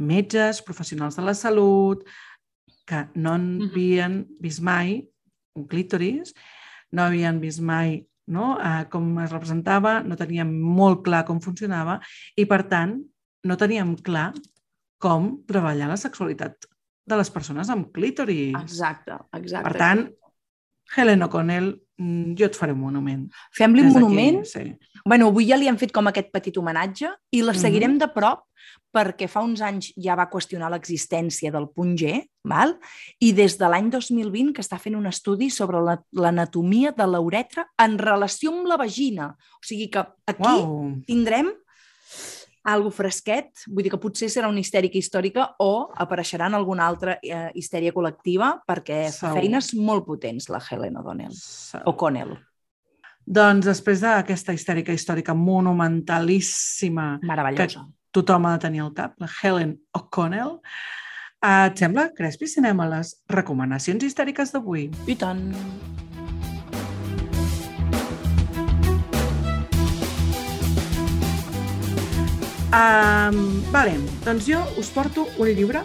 metges, 0.00 0.62
professionals 0.64 1.18
de 1.18 1.26
la 1.26 1.34
salut, 1.36 2.06
que 2.88 3.06
no 3.14 3.36
havien 3.36 4.22
vist 4.42 4.62
mai 4.64 5.00
un 5.58 5.68
clítoris, 5.68 6.32
no 6.92 7.06
havien 7.06 7.38
vist 7.40 7.60
mai 7.62 8.00
no? 8.26 8.56
eh, 8.60 8.86
com 8.90 9.10
es 9.22 9.32
representava, 9.32 10.00
no 10.06 10.18
teníem 10.18 10.50
molt 10.62 11.02
clar 11.06 11.24
com 11.28 11.40
funcionava 11.42 11.98
i, 12.36 12.46
per 12.48 12.62
tant, 12.70 12.96
no 13.44 13.58
teníem 13.58 13.96
clar 14.06 14.30
com 15.02 15.32
treballar 15.48 15.90
la 15.90 15.98
sexualitat 15.98 16.68
de 17.10 17.18
les 17.18 17.30
persones 17.34 17.70
amb 17.72 17.90
clítoris. 17.94 18.54
Exacte, 18.60 19.18
exacte. 19.34 19.66
Per 19.66 19.78
tant, 19.80 20.04
Helen 20.96 21.26
O'Connell, 21.26 21.72
jo 21.98 22.46
et 22.46 22.56
faré 22.56 22.72
un 22.72 22.80
monument. 22.80 23.28
Fem-li 23.54 23.82
un 23.82 23.92
monument. 23.92 24.44
Sí. 24.44 24.76
bueno, 25.04 25.26
avui 25.28 25.46
ja 25.48 25.56
li 25.56 25.66
hem 25.68 25.76
fet 25.78 25.92
com 25.92 26.06
aquest 26.06 26.30
petit 26.32 26.56
homenatge 26.56 27.08
i 27.32 27.42
la 27.42 27.52
Mhm. 27.52 27.58
seguirem 27.60 27.98
de 27.98 28.06
prop 28.08 28.44
perquè 28.94 29.26
fa 29.28 29.40
uns 29.42 29.60
anys 29.60 29.92
ja 29.96 30.14
va 30.14 30.28
qüestionar 30.30 30.70
l'existència 30.70 31.50
del 31.50 31.68
punt 31.74 31.96
G, 31.98 32.28
val? 32.44 32.78
i 33.20 33.32
des 33.32 33.56
de 33.58 33.68
l'any 33.68 33.90
2020 33.90 34.52
que 34.52 34.60
està 34.62 34.78
fent 34.78 34.94
un 34.96 35.06
estudi 35.06 35.50
sobre 35.50 35.80
la- 35.80 36.02
l'anatomia 36.12 36.92
de 36.92 37.06
l'uretra 37.06 37.66
en 37.78 37.98
relació 37.98 38.50
amb 38.52 38.66
la 38.66 38.76
vagina. 38.76 39.36
O 39.54 39.62
sigui 39.66 39.88
que 39.90 39.98
aquí 40.26 40.42
Uau! 40.42 40.94
tindrem 41.06 41.48
algo 42.64 42.92
fresquet, 42.94 43.64
vull 43.66 43.82
dir 43.82 43.90
que 43.90 44.00
potser 44.00 44.28
serà 44.30 44.48
una 44.50 44.62
histèrica 44.62 44.98
històrica 44.98 45.48
o 45.64 45.90
apareixerà 46.04 46.46
en 46.46 46.54
alguna 46.58 46.86
altra 46.86 47.16
eh, 47.18 47.50
histèria 47.58 47.94
col·lectiva 47.94 48.54
perquè 48.68 49.04
fa 49.10 49.32
Segur. 49.32 49.40
feines 49.40 49.72
molt 49.74 50.06
potents 50.06 50.48
la 50.52 50.62
Helen 50.62 51.00
O'Donnell. 51.00 51.34
Segur. 51.34 51.84
O'Connell. 51.92 52.36
Doncs 53.22 53.66
després 53.66 54.02
d'aquesta 54.02 54.54
histèrica 54.54 54.94
històrica 54.94 55.34
monumentalíssima 55.34 57.20
Meravellosa. 57.22 57.84
tothom 58.14 58.46
ha 58.46 58.56
de 58.56 58.64
tenir 58.66 58.82
al 58.82 58.94
cap, 58.94 59.14
la 59.22 59.30
Helen 59.42 59.76
O'Connell, 59.98 60.58
et 61.42 61.78
sembla, 61.78 62.06
Crespi, 62.14 62.46
si 62.46 62.60
anem 62.62 62.84
a 62.84 62.88
les 62.92 63.16
recomanacions 63.30 64.04
histèriques 64.06 64.54
d'avui? 64.54 64.86
I 65.10 65.18
tant. 65.18 65.48
Um, 72.72 73.60
vale, 73.68 73.98
doncs 74.24 74.46
jo 74.48 74.62
us 74.80 74.88
porto 74.94 75.26
un 75.36 75.50
llibre 75.52 75.82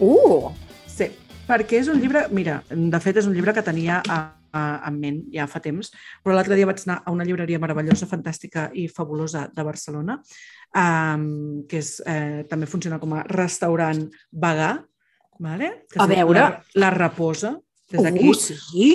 Uh! 0.00 0.48
Sí, 0.88 1.10
perquè 1.48 1.80
és 1.82 1.88
un 1.92 2.00
llibre, 2.00 2.24
mira, 2.32 2.60
de 2.68 3.00
fet 3.04 3.20
és 3.20 3.28
un 3.28 3.34
llibre 3.36 3.52
que 3.56 3.64
tenia 3.64 3.98
a, 4.00 4.18
a, 4.52 4.62
en 4.88 4.96
ment 5.00 5.18
ja 5.34 5.44
fa 5.50 5.60
temps, 5.64 5.90
però 6.24 6.34
l'altre 6.36 6.56
dia 6.56 6.68
vaig 6.68 6.80
anar 6.86 6.98
a 7.04 7.12
una 7.12 7.26
llibreria 7.28 7.60
meravellosa, 7.60 8.08
fantàstica 8.08 8.70
i 8.72 8.86
fabulosa 8.88 9.46
de 9.52 9.66
Barcelona, 9.66 10.16
um, 10.72 11.26
que 11.68 11.82
és, 11.82 11.92
eh, 12.08 12.46
també 12.48 12.68
funciona 12.70 13.00
com 13.02 13.12
a 13.16 13.26
restaurant 13.28 14.06
vegà, 14.32 14.72
vale? 15.40 15.72
que 15.92 16.00
A 16.00 16.08
veure. 16.08 16.40
La, 16.40 16.84
la 16.86 16.92
Raposa, 16.96 17.58
des 17.92 18.08
d'aquí, 18.08 18.32
Uh, 18.32 18.40
sí? 18.40 18.90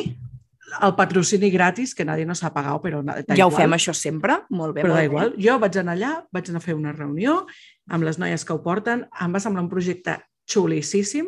El 0.82 0.95
patrocini 0.95 1.49
gratis, 1.51 1.93
que 1.95 2.06
nadie 2.06 2.25
nos 2.25 2.43
ha 2.43 2.51
pagat, 2.54 2.82
però 2.82 3.04
Ja 3.06 3.45
ho 3.45 3.49
igual. 3.49 3.62
fem 3.62 3.71
això 3.78 3.93
sempre? 3.93 4.39
Molt 4.49 4.73
bé, 4.75 4.82
Però 4.84 4.93
molt 4.95 5.04
igual. 5.06 5.34
Jo 5.38 5.60
vaig 5.60 5.78
anar 5.78 5.93
allà, 5.95 6.13
vaig 6.32 6.49
anar 6.49 6.58
a 6.58 6.65
fer 6.65 6.75
una 6.75 6.91
reunió 6.91 7.45
amb 7.89 8.04
les 8.04 8.17
noies 8.17 8.43
que 8.45 8.54
ho 8.54 8.62
porten, 8.63 9.06
em 9.21 9.34
va 9.34 9.39
semblar 9.39 9.63
un 9.63 9.69
projecte 9.69 10.17
xulíssim 10.49 11.28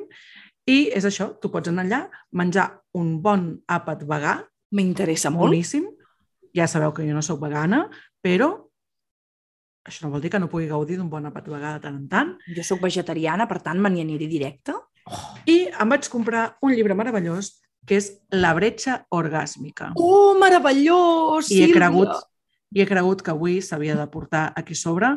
i 0.66 0.90
és 0.94 1.06
això, 1.06 1.40
tu 1.40 1.52
pots 1.52 1.70
anar 1.70 1.86
allà, 1.86 2.10
menjar 2.34 2.82
un 2.94 3.22
bon 3.22 3.62
àpat 3.68 4.04
vegà, 4.10 4.44
M'interessa 4.72 5.30
molt. 5.30 5.48
boníssim, 5.48 5.86
ja 6.54 6.68
sabeu 6.68 6.92
que 6.94 7.06
jo 7.08 7.14
no 7.14 7.22
sóc 7.22 7.40
vegana, 7.40 7.90
però 8.22 8.50
això 9.88 10.04
no 10.04 10.10
vol 10.12 10.22
dir 10.22 10.30
que 10.34 10.40
no 10.40 10.50
pugui 10.50 10.68
gaudir 10.68 10.98
d'un 10.98 11.10
bon 11.10 11.24
àpat 11.30 11.46
vegà 11.48 11.76
de 11.78 11.80
tant 11.86 11.96
en 11.96 12.08
tant. 12.10 12.34
Jo 12.56 12.64
sóc 12.64 12.82
vegetariana, 12.82 13.48
per 13.48 13.62
tant, 13.64 13.80
me 13.80 13.90
n'hi 13.90 14.02
aniré 14.02 14.28
directe. 14.28 14.74
I 15.48 15.70
em 15.80 15.88
vaig 15.90 16.10
comprar 16.12 16.58
un 16.62 16.74
llibre 16.76 16.94
meravellós 16.94 17.62
que 17.88 17.98
és 18.02 18.10
La 18.36 18.54
bretxa 18.54 19.06
orgàsmica. 19.16 19.94
Oh, 19.96 20.36
meravellós, 20.40 21.48
I 21.50 21.62
he 21.62 21.68
Sílvia! 21.70 21.76
cregut, 21.80 22.26
i 22.76 22.84
he 22.84 22.88
cregut 22.90 23.24
que 23.24 23.32
avui 23.32 23.62
s'havia 23.64 23.96
de 23.96 24.08
portar 24.12 24.52
aquí 24.60 24.76
sobre. 24.76 25.16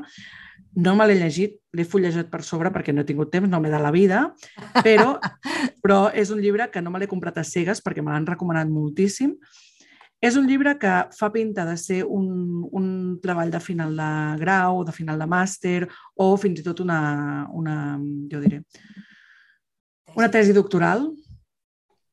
No 0.79 0.95
me 0.95 1.07
l'he 1.09 1.17
llegit, 1.19 1.57
l'he 1.75 1.85
fullejat 1.85 2.29
per 2.31 2.45
sobre 2.47 2.71
perquè 2.71 2.95
no 2.95 3.03
he 3.03 3.09
tingut 3.09 3.33
temps, 3.33 3.51
no 3.51 3.59
m'he 3.61 3.73
de 3.73 3.81
la 3.83 3.91
vida, 3.91 4.29
però, 4.85 5.17
però 5.83 6.05
és 6.15 6.31
un 6.31 6.39
llibre 6.39 6.69
que 6.71 6.83
no 6.83 6.93
me 6.95 7.03
l'he 7.03 7.11
comprat 7.11 7.41
a 7.43 7.45
cegues 7.45 7.83
perquè 7.83 8.05
me 8.07 8.15
l'han 8.15 8.29
recomanat 8.29 8.71
moltíssim. 8.71 9.35
És 10.21 10.37
un 10.37 10.45
llibre 10.47 10.75
que 10.79 10.93
fa 11.17 11.31
pinta 11.33 11.65
de 11.65 11.75
ser 11.81 12.03
un, 12.05 12.27
un 12.77 12.87
treball 13.25 13.51
de 13.51 13.61
final 13.65 13.97
de 13.97 14.11
grau, 14.43 14.83
de 14.85 14.93
final 14.93 15.19
de 15.19 15.27
màster 15.27 15.79
o 16.21 16.35
fins 16.37 16.61
i 16.61 16.65
tot 16.67 16.83
una, 16.85 17.49
una 17.57 17.97
jo 18.31 18.43
diré, 18.45 18.61
una 20.15 20.29
tesi 20.31 20.53
doctoral, 20.53 21.09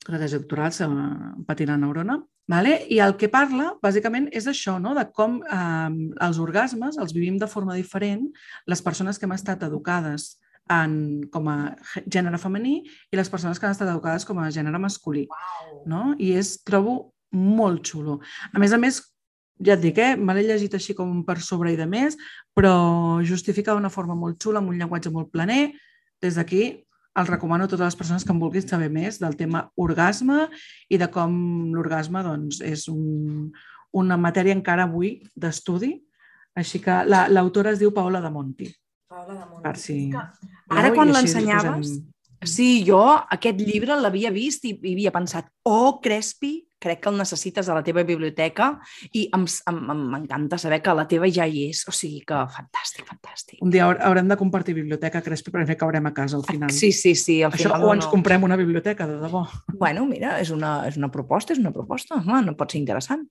una 0.10 0.20
tesi 0.22 0.38
doctoral 0.39 0.74
sobre 0.74 1.43
patir 1.48 1.67
la 1.70 1.78
neurona, 1.78 2.22
Vale? 2.48 2.86
I 2.88 3.02
el 3.04 3.17
que 3.20 3.28
parla, 3.28 3.74
bàsicament, 3.84 4.30
és 4.32 4.46
això, 4.48 4.78
no? 4.80 4.93
de 4.96 5.04
com 5.12 5.41
eh, 5.43 5.96
els 6.24 6.38
orgasmes 6.39 6.96
els 6.96 7.12
vivim 7.12 7.36
de 7.38 7.48
forma 7.52 7.76
diferent 7.76 8.30
les 8.72 8.82
persones 8.82 9.20
que 9.20 9.28
hem 9.28 9.34
estat 9.36 9.65
educades 9.67 10.38
en, 10.72 11.28
com 11.32 11.50
a 11.52 11.58
gè- 11.91 12.06
gènere 12.08 12.39
femení 12.39 12.78
i 12.88 13.20
les 13.20 13.28
persones 13.28 13.60
que 13.60 13.67
han 13.67 13.76
estat 13.76 13.91
educades 13.91 14.24
com 14.24 14.39
a 14.39 14.48
gènere 14.48 14.80
masculí. 14.80 15.26
No? 15.91 16.13
I 16.24 16.38
és, 16.39 16.54
trobo, 16.63 17.12
molt 17.36 17.84
xulo. 17.91 18.22
A 18.54 18.63
més 18.63 18.72
a 18.72 18.80
més, 18.80 19.02
ja 19.60 19.76
et 19.76 19.84
dic, 19.84 20.00
eh? 20.00 20.15
me 20.15 20.32
l'he 20.38 20.48
llegit 20.48 20.80
així 20.80 20.96
com 20.96 21.26
per 21.28 21.41
sobre 21.43 21.76
i 21.76 21.80
de 21.80 21.86
més, 21.89 22.15
però 22.56 23.20
justifica 23.28 23.76
d'una 23.76 23.91
forma 23.91 24.15
molt 24.15 24.39
xula, 24.39 24.63
amb 24.63 24.72
un 24.72 24.80
llenguatge 24.80 25.12
molt 25.12 25.34
planer. 25.36 25.74
Des 26.24 26.39
d'aquí 26.39 26.87
el 27.17 27.27
recomano 27.27 27.65
a 27.65 27.67
totes 27.71 27.86
les 27.86 27.95
persones 27.97 28.23
que 28.25 28.32
en 28.32 28.39
vulguin 28.39 28.67
saber 28.67 28.89
més 28.93 29.17
del 29.19 29.36
tema 29.39 29.63
orgasme 29.75 30.47
i 30.89 30.97
de 31.01 31.08
com 31.12 31.34
l'orgasme 31.73 32.21
doncs, 32.23 32.62
és 32.62 32.88
un, 32.91 33.47
una 33.97 34.17
matèria 34.17 34.53
encara 34.53 34.86
avui 34.86 35.15
d'estudi. 35.36 35.95
Així 36.58 36.80
que 36.82 37.03
la- 37.06 37.27
l'autora 37.30 37.71
es 37.73 37.80
diu 37.80 37.91
Paola 37.93 38.21
de 38.21 38.30
Monti. 38.34 38.69
Per 39.63 39.75
si... 39.77 39.97
Ara 40.69 40.91
quan 40.93 41.08
l'ensenyaves, 41.13 41.89
posem- 41.89 42.13
Sí, 42.45 42.84
jo 42.86 43.01
aquest 43.34 43.58
llibre 43.65 43.95
l'havia 43.97 44.30
vist 44.30 44.65
i, 44.69 44.75
i 44.86 44.91
havia 44.93 45.12
pensat, 45.12 45.47
oh, 45.65 45.97
Crespi, 46.03 46.66
crec 46.80 47.00
que 47.02 47.10
el 47.10 47.18
necessites 47.18 47.68
a 47.70 47.74
la 47.74 47.84
teva 47.84 48.04
biblioteca 48.04 48.80
i 49.13 49.28
m'encanta 49.34 50.58
saber 50.58 50.82
que 50.82 50.94
la 50.94 51.08
teva 51.08 51.30
ja 51.32 51.48
hi 51.48 51.68
és. 51.70 51.84
O 51.90 51.92
sigui 51.96 52.22
que 52.28 52.38
fantàstic, 52.54 53.06
fantàstic. 53.10 53.60
Un 53.62 53.72
dia 53.74 53.86
haur- 53.88 54.00
haurem 54.02 54.28
de 54.28 54.38
compartir 54.38 54.76
biblioteca, 54.78 55.22
Crespi, 55.22 55.52
perquè 55.52 55.76
caurem 55.78 56.06
a 56.06 56.13
casa 56.13 56.38
al 56.38 56.46
final. 56.46 56.70
Sí, 56.72 56.92
sí, 56.92 57.16
sí. 57.16 57.42
Al 57.44 57.52
Això, 57.52 57.70
final, 57.72 57.84
o 57.84 57.88
no, 57.88 57.94
ens 57.98 58.06
no. 58.06 58.12
comprem 58.12 58.44
una 58.44 58.56
biblioteca, 58.56 59.08
de 59.08 59.18
debò. 59.20 59.46
Bueno, 59.74 60.06
mira, 60.06 60.40
és 60.40 60.52
una, 60.52 60.88
és 60.88 60.98
una 60.98 61.10
proposta, 61.12 61.54
és 61.54 61.60
una 61.60 61.72
proposta. 61.74 62.16
Home, 62.16 62.42
no 62.46 62.56
pot 62.56 62.72
ser 62.72 62.80
interessant. 62.80 63.28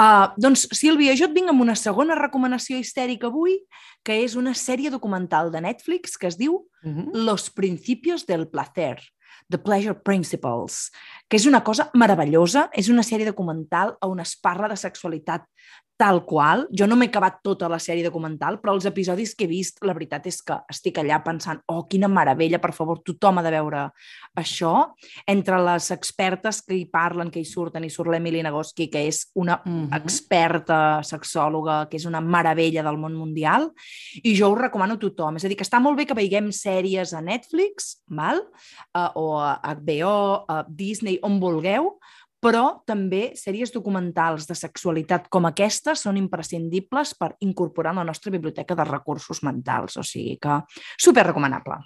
Uh, 0.00 0.30
doncs, 0.40 0.68
Sílvia, 0.72 1.12
jo 1.14 1.26
et 1.28 1.34
vinc 1.36 1.50
amb 1.52 1.60
una 1.60 1.74
segona 1.76 2.14
recomanació 2.16 2.78
histèrica 2.80 3.26
avui, 3.28 3.58
que 4.02 4.22
és 4.24 4.34
una 4.40 4.54
sèrie 4.56 4.90
documental 4.90 5.50
de 5.52 5.60
Netflix 5.60 6.16
que 6.18 6.26
es 6.28 6.38
diu 6.38 6.66
Uh 6.84 6.90
-huh. 6.90 7.10
Los 7.14 7.48
principios 7.50 8.26
del 8.26 8.48
placer, 8.48 8.98
The 9.52 9.60
Pleasure 9.62 9.98
Principles, 10.04 10.88
que 11.28 11.38
és 11.38 11.46
una 11.46 11.62
cosa 11.64 11.90
meravellosa, 11.94 12.68
és 12.72 12.88
una 12.92 13.04
sèrie 13.06 13.28
documental 13.28 13.96
on 14.08 14.24
es 14.24 14.34
parla 14.40 14.70
de 14.72 14.78
sexualitat 14.80 15.46
tal 16.02 16.24
qual. 16.26 16.64
Jo 16.74 16.88
no 16.90 16.96
m'he 16.98 17.06
acabat 17.06 17.36
tota 17.46 17.68
la 17.70 17.78
sèrie 17.78 18.02
documental, 18.02 18.56
però 18.58 18.72
els 18.74 18.88
episodis 18.88 19.36
que 19.38 19.46
he 19.46 19.50
vist, 19.50 19.78
la 19.86 19.94
veritat 19.94 20.24
és 20.26 20.40
que 20.42 20.56
estic 20.72 20.98
allà 20.98 21.20
pensant, 21.22 21.60
oh, 21.70 21.84
quina 21.86 22.08
meravella, 22.10 22.58
per 22.58 22.72
favor, 22.74 22.98
tothom 23.06 23.38
ha 23.38 23.44
de 23.46 23.52
veure 23.54 23.84
això. 24.42 24.72
Entre 25.30 25.60
les 25.62 25.90
expertes 25.94 26.58
que 26.66 26.74
hi 26.74 26.88
parlen, 26.90 27.30
que 27.30 27.38
hi 27.38 27.46
surten, 27.46 27.86
hi 27.86 27.90
surt 27.94 28.10
l'Emily 28.10 28.42
Nagoski, 28.42 28.88
que 28.90 29.04
és 29.06 29.28
una 29.38 29.60
Mhm. 29.64 29.92
experta 29.94 30.80
sexòloga, 31.06 31.88
que 31.88 31.98
és 31.98 32.04
una 32.04 32.20
meravella 32.20 32.82
del 32.82 32.98
món 32.98 33.14
mundial, 33.14 33.70
i 34.24 34.34
jo 34.34 34.50
ho 34.50 34.56
recomano 34.56 34.94
a 34.94 34.98
tothom. 34.98 35.36
És 35.36 35.44
a 35.44 35.48
dir, 35.48 35.56
que 35.56 35.64
està 35.64 35.80
molt 35.80 35.96
bé 35.96 36.06
que 36.06 36.14
veiguem 36.14 36.50
sèries 36.50 37.12
a 37.12 37.20
Netflix, 37.20 38.02
val? 38.08 38.42
Uh, 38.92 39.10
o 39.14 39.38
a 39.38 39.60
HBO, 39.62 40.44
a 40.48 40.64
Disney, 40.68 41.20
on 41.22 41.38
vulgueu, 41.38 42.00
però 42.42 42.82
també 42.88 43.30
sèries 43.38 43.70
documentals 43.70 44.48
de 44.48 44.56
sexualitat 44.58 45.28
com 45.30 45.46
aquesta 45.46 45.94
són 45.98 46.18
imprescindibles 46.18 47.14
per 47.14 47.32
incorporar 47.46 47.94
en 47.94 48.02
la 48.02 48.08
nostra 48.08 48.32
biblioteca 48.34 48.74
de 48.74 48.86
recursos 48.88 49.44
mentals. 49.46 49.96
O 50.00 50.02
sigui 50.06 50.36
que 50.42 50.58
super 50.98 51.28
recomanable. 51.28 51.78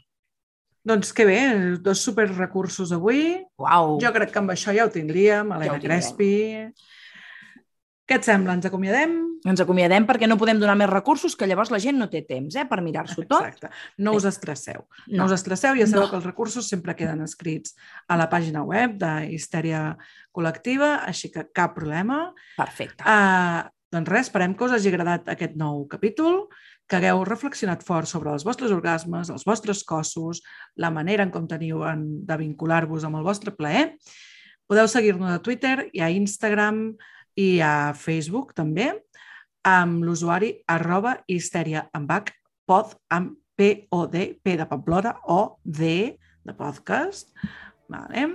Doncs 0.86 1.10
que 1.12 1.26
bé, 1.26 1.40
dos 1.82 1.98
super 1.98 2.28
recursos 2.30 2.92
avui. 2.94 3.34
Uau! 3.58 3.96
Jo 4.00 4.12
crec 4.14 4.30
que 4.32 4.38
amb 4.38 4.54
això 4.54 4.72
ja 4.72 4.86
ho 4.86 4.92
tindríem, 4.94 5.50
Helena 5.50 5.74
ho 5.74 5.80
tindrem. 5.82 5.98
Crespi. 5.98 6.34
Què 8.06 8.20
et 8.20 8.26
sembla? 8.26 8.54
Ens 8.54 8.66
acomiadem? 8.68 9.14
Ens 9.50 9.60
acomiadem 9.62 10.04
perquè 10.06 10.28
no 10.30 10.36
podem 10.38 10.60
donar 10.62 10.76
més 10.78 10.90
recursos 10.90 11.34
que 11.38 11.46
llavors 11.46 11.72
la 11.74 11.80
gent 11.82 11.98
no 11.98 12.06
té 12.10 12.20
temps 12.26 12.54
eh, 12.54 12.64
per 12.70 12.78
mirar-s'ho 12.82 13.24
tot. 13.26 13.42
Exacte. 13.48 13.70
No 13.98 14.12
us 14.14 14.26
estresseu. 14.30 14.84
No, 15.10 15.26
us 15.26 15.34
estresseu, 15.34 15.74
ja 15.78 15.88
sabeu 15.90 16.06
No. 16.06 16.10
que 16.10 16.18
els 16.20 16.28
recursos 16.28 16.68
sempre 16.70 16.94
queden 16.94 17.24
escrits 17.24 17.74
a 18.06 18.18
la 18.18 18.28
pàgina 18.30 18.62
web 18.66 18.94
de 19.00 19.10
Histèria 19.34 19.96
Col·lectiva, 20.34 21.00
així 21.06 21.32
que 21.34 21.48
cap 21.52 21.74
problema. 21.74 22.32
Perfecte. 22.56 23.02
Uh, 23.02 23.66
doncs 23.90 24.12
res, 24.12 24.30
esperem 24.30 24.54
que 24.54 24.66
us 24.66 24.76
hagi 24.76 24.92
agradat 24.92 25.28
aquest 25.34 25.58
nou 25.58 25.82
capítol, 25.90 26.46
que 26.86 27.00
hagueu 27.00 27.24
reflexionat 27.26 27.82
fort 27.82 28.06
sobre 28.06 28.30
els 28.30 28.46
vostres 28.46 28.70
orgasmes, 28.70 29.30
els 29.34 29.42
vostres 29.46 29.82
cossos, 29.82 30.42
la 30.78 30.92
manera 30.94 31.26
en 31.26 31.34
com 31.34 31.46
teniu 31.50 31.82
en, 31.82 32.06
de 32.26 32.38
vincular-vos 32.38 33.02
amb 33.06 33.18
el 33.18 33.26
vostre 33.26 33.50
plaer. 33.50 33.96
Podeu 34.66 34.86
seguir-nos 34.90 35.30
a 35.30 35.42
Twitter 35.42 35.88
i 35.94 36.02
a 36.02 36.10
Instagram 36.10 36.96
i 37.36 37.60
a 37.60 37.92
Facebook 37.96 38.54
també, 38.56 38.92
amb 39.66 40.04
l'usuari 40.06 40.52
arroba 40.70 41.16
histèria 41.28 41.88
amb 41.96 42.10
H, 42.10 42.32
pod, 42.66 42.96
amb 43.12 43.36
P-O-D, 43.56 44.40
P 44.42 44.56
de 44.56 44.66
Pamplona, 44.68 45.14
O, 45.32 45.58
D 45.64 46.18
de 46.44 46.54
podcast. 46.54 47.32
Vale. 47.88 48.26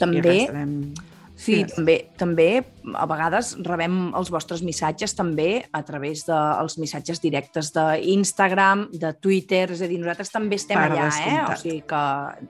També, 0.00 0.40
estarem... 0.40 0.94
sí, 1.34 1.54
Digues. 1.56 1.74
també, 1.74 1.96
també 2.18 2.46
a 2.94 3.06
vegades 3.08 3.52
rebem 3.64 4.12
els 4.18 4.30
vostres 4.30 4.62
missatges 4.62 5.14
també 5.16 5.64
a 5.72 5.82
través 5.86 6.24
dels 6.28 6.78
missatges 6.78 7.20
directes 7.22 7.72
d'Instagram, 7.74 8.88
de 8.92 9.12
Twitter, 9.14 9.64
és 9.72 9.82
a 9.82 9.88
dir, 9.90 9.98
nosaltres 10.02 10.32
també 10.34 10.58
estem 10.60 10.78
Per 10.78 10.88
allà, 10.90 11.06
eh? 11.08 11.10
descomptat. 11.10 11.52
O 11.56 11.60
sigui 11.62 11.82
que... 11.88 12.02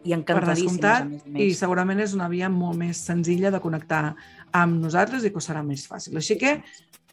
I 0.03 0.13
per 0.13 0.19
encantadíssimes, 0.19 0.79
descomptat, 0.79 1.03
a 1.03 1.11
més 1.11 1.27
a 1.27 1.29
i 1.31 1.49
més. 1.51 1.59
segurament 1.59 2.01
és 2.05 2.15
una 2.19 2.29
via 2.33 2.49
molt 2.53 2.79
més 2.81 3.03
senzilla 3.07 3.53
de 3.55 3.61
connectar 3.63 4.15
amb 4.53 4.81
nosaltres 4.83 5.25
i 5.25 5.33
que 5.33 5.41
serà 5.45 5.63
més 5.67 5.87
fàcil. 5.89 6.17
Així 6.21 6.37
que 6.41 6.59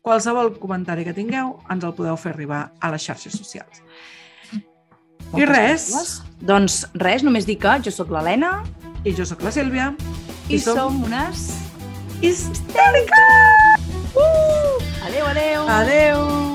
qualsevol 0.01 0.55
comentari 0.59 1.05
que 1.05 1.13
tingueu 1.13 1.57
ens 1.69 1.83
el 1.83 1.93
podeu 1.97 2.17
fer 2.19 2.33
arribar 2.33 2.71
a 2.79 2.91
les 2.91 3.03
xarxes 3.03 3.35
socials. 3.37 3.83
I 4.53 4.61
Moltes 5.31 5.49
res. 5.51 5.87
gràcies. 5.93 6.13
Doncs 6.41 6.79
res, 6.97 7.23
només 7.27 7.45
dir 7.45 7.59
que 7.61 7.75
jo 7.85 7.91
sóc 7.93 8.09
l'Helena 8.09 8.63
I 9.05 9.13
jo 9.13 9.25
sóc 9.27 9.43
la 9.45 9.51
Sílvia 9.53 9.91
i, 10.49 10.59
som 10.59 11.03
unes... 11.05 11.53
histèriques! 12.21 13.13
Uh! 14.15 15.05
Adéu, 15.05 15.25
adéu! 15.25 15.61
Adeu! 15.67 16.48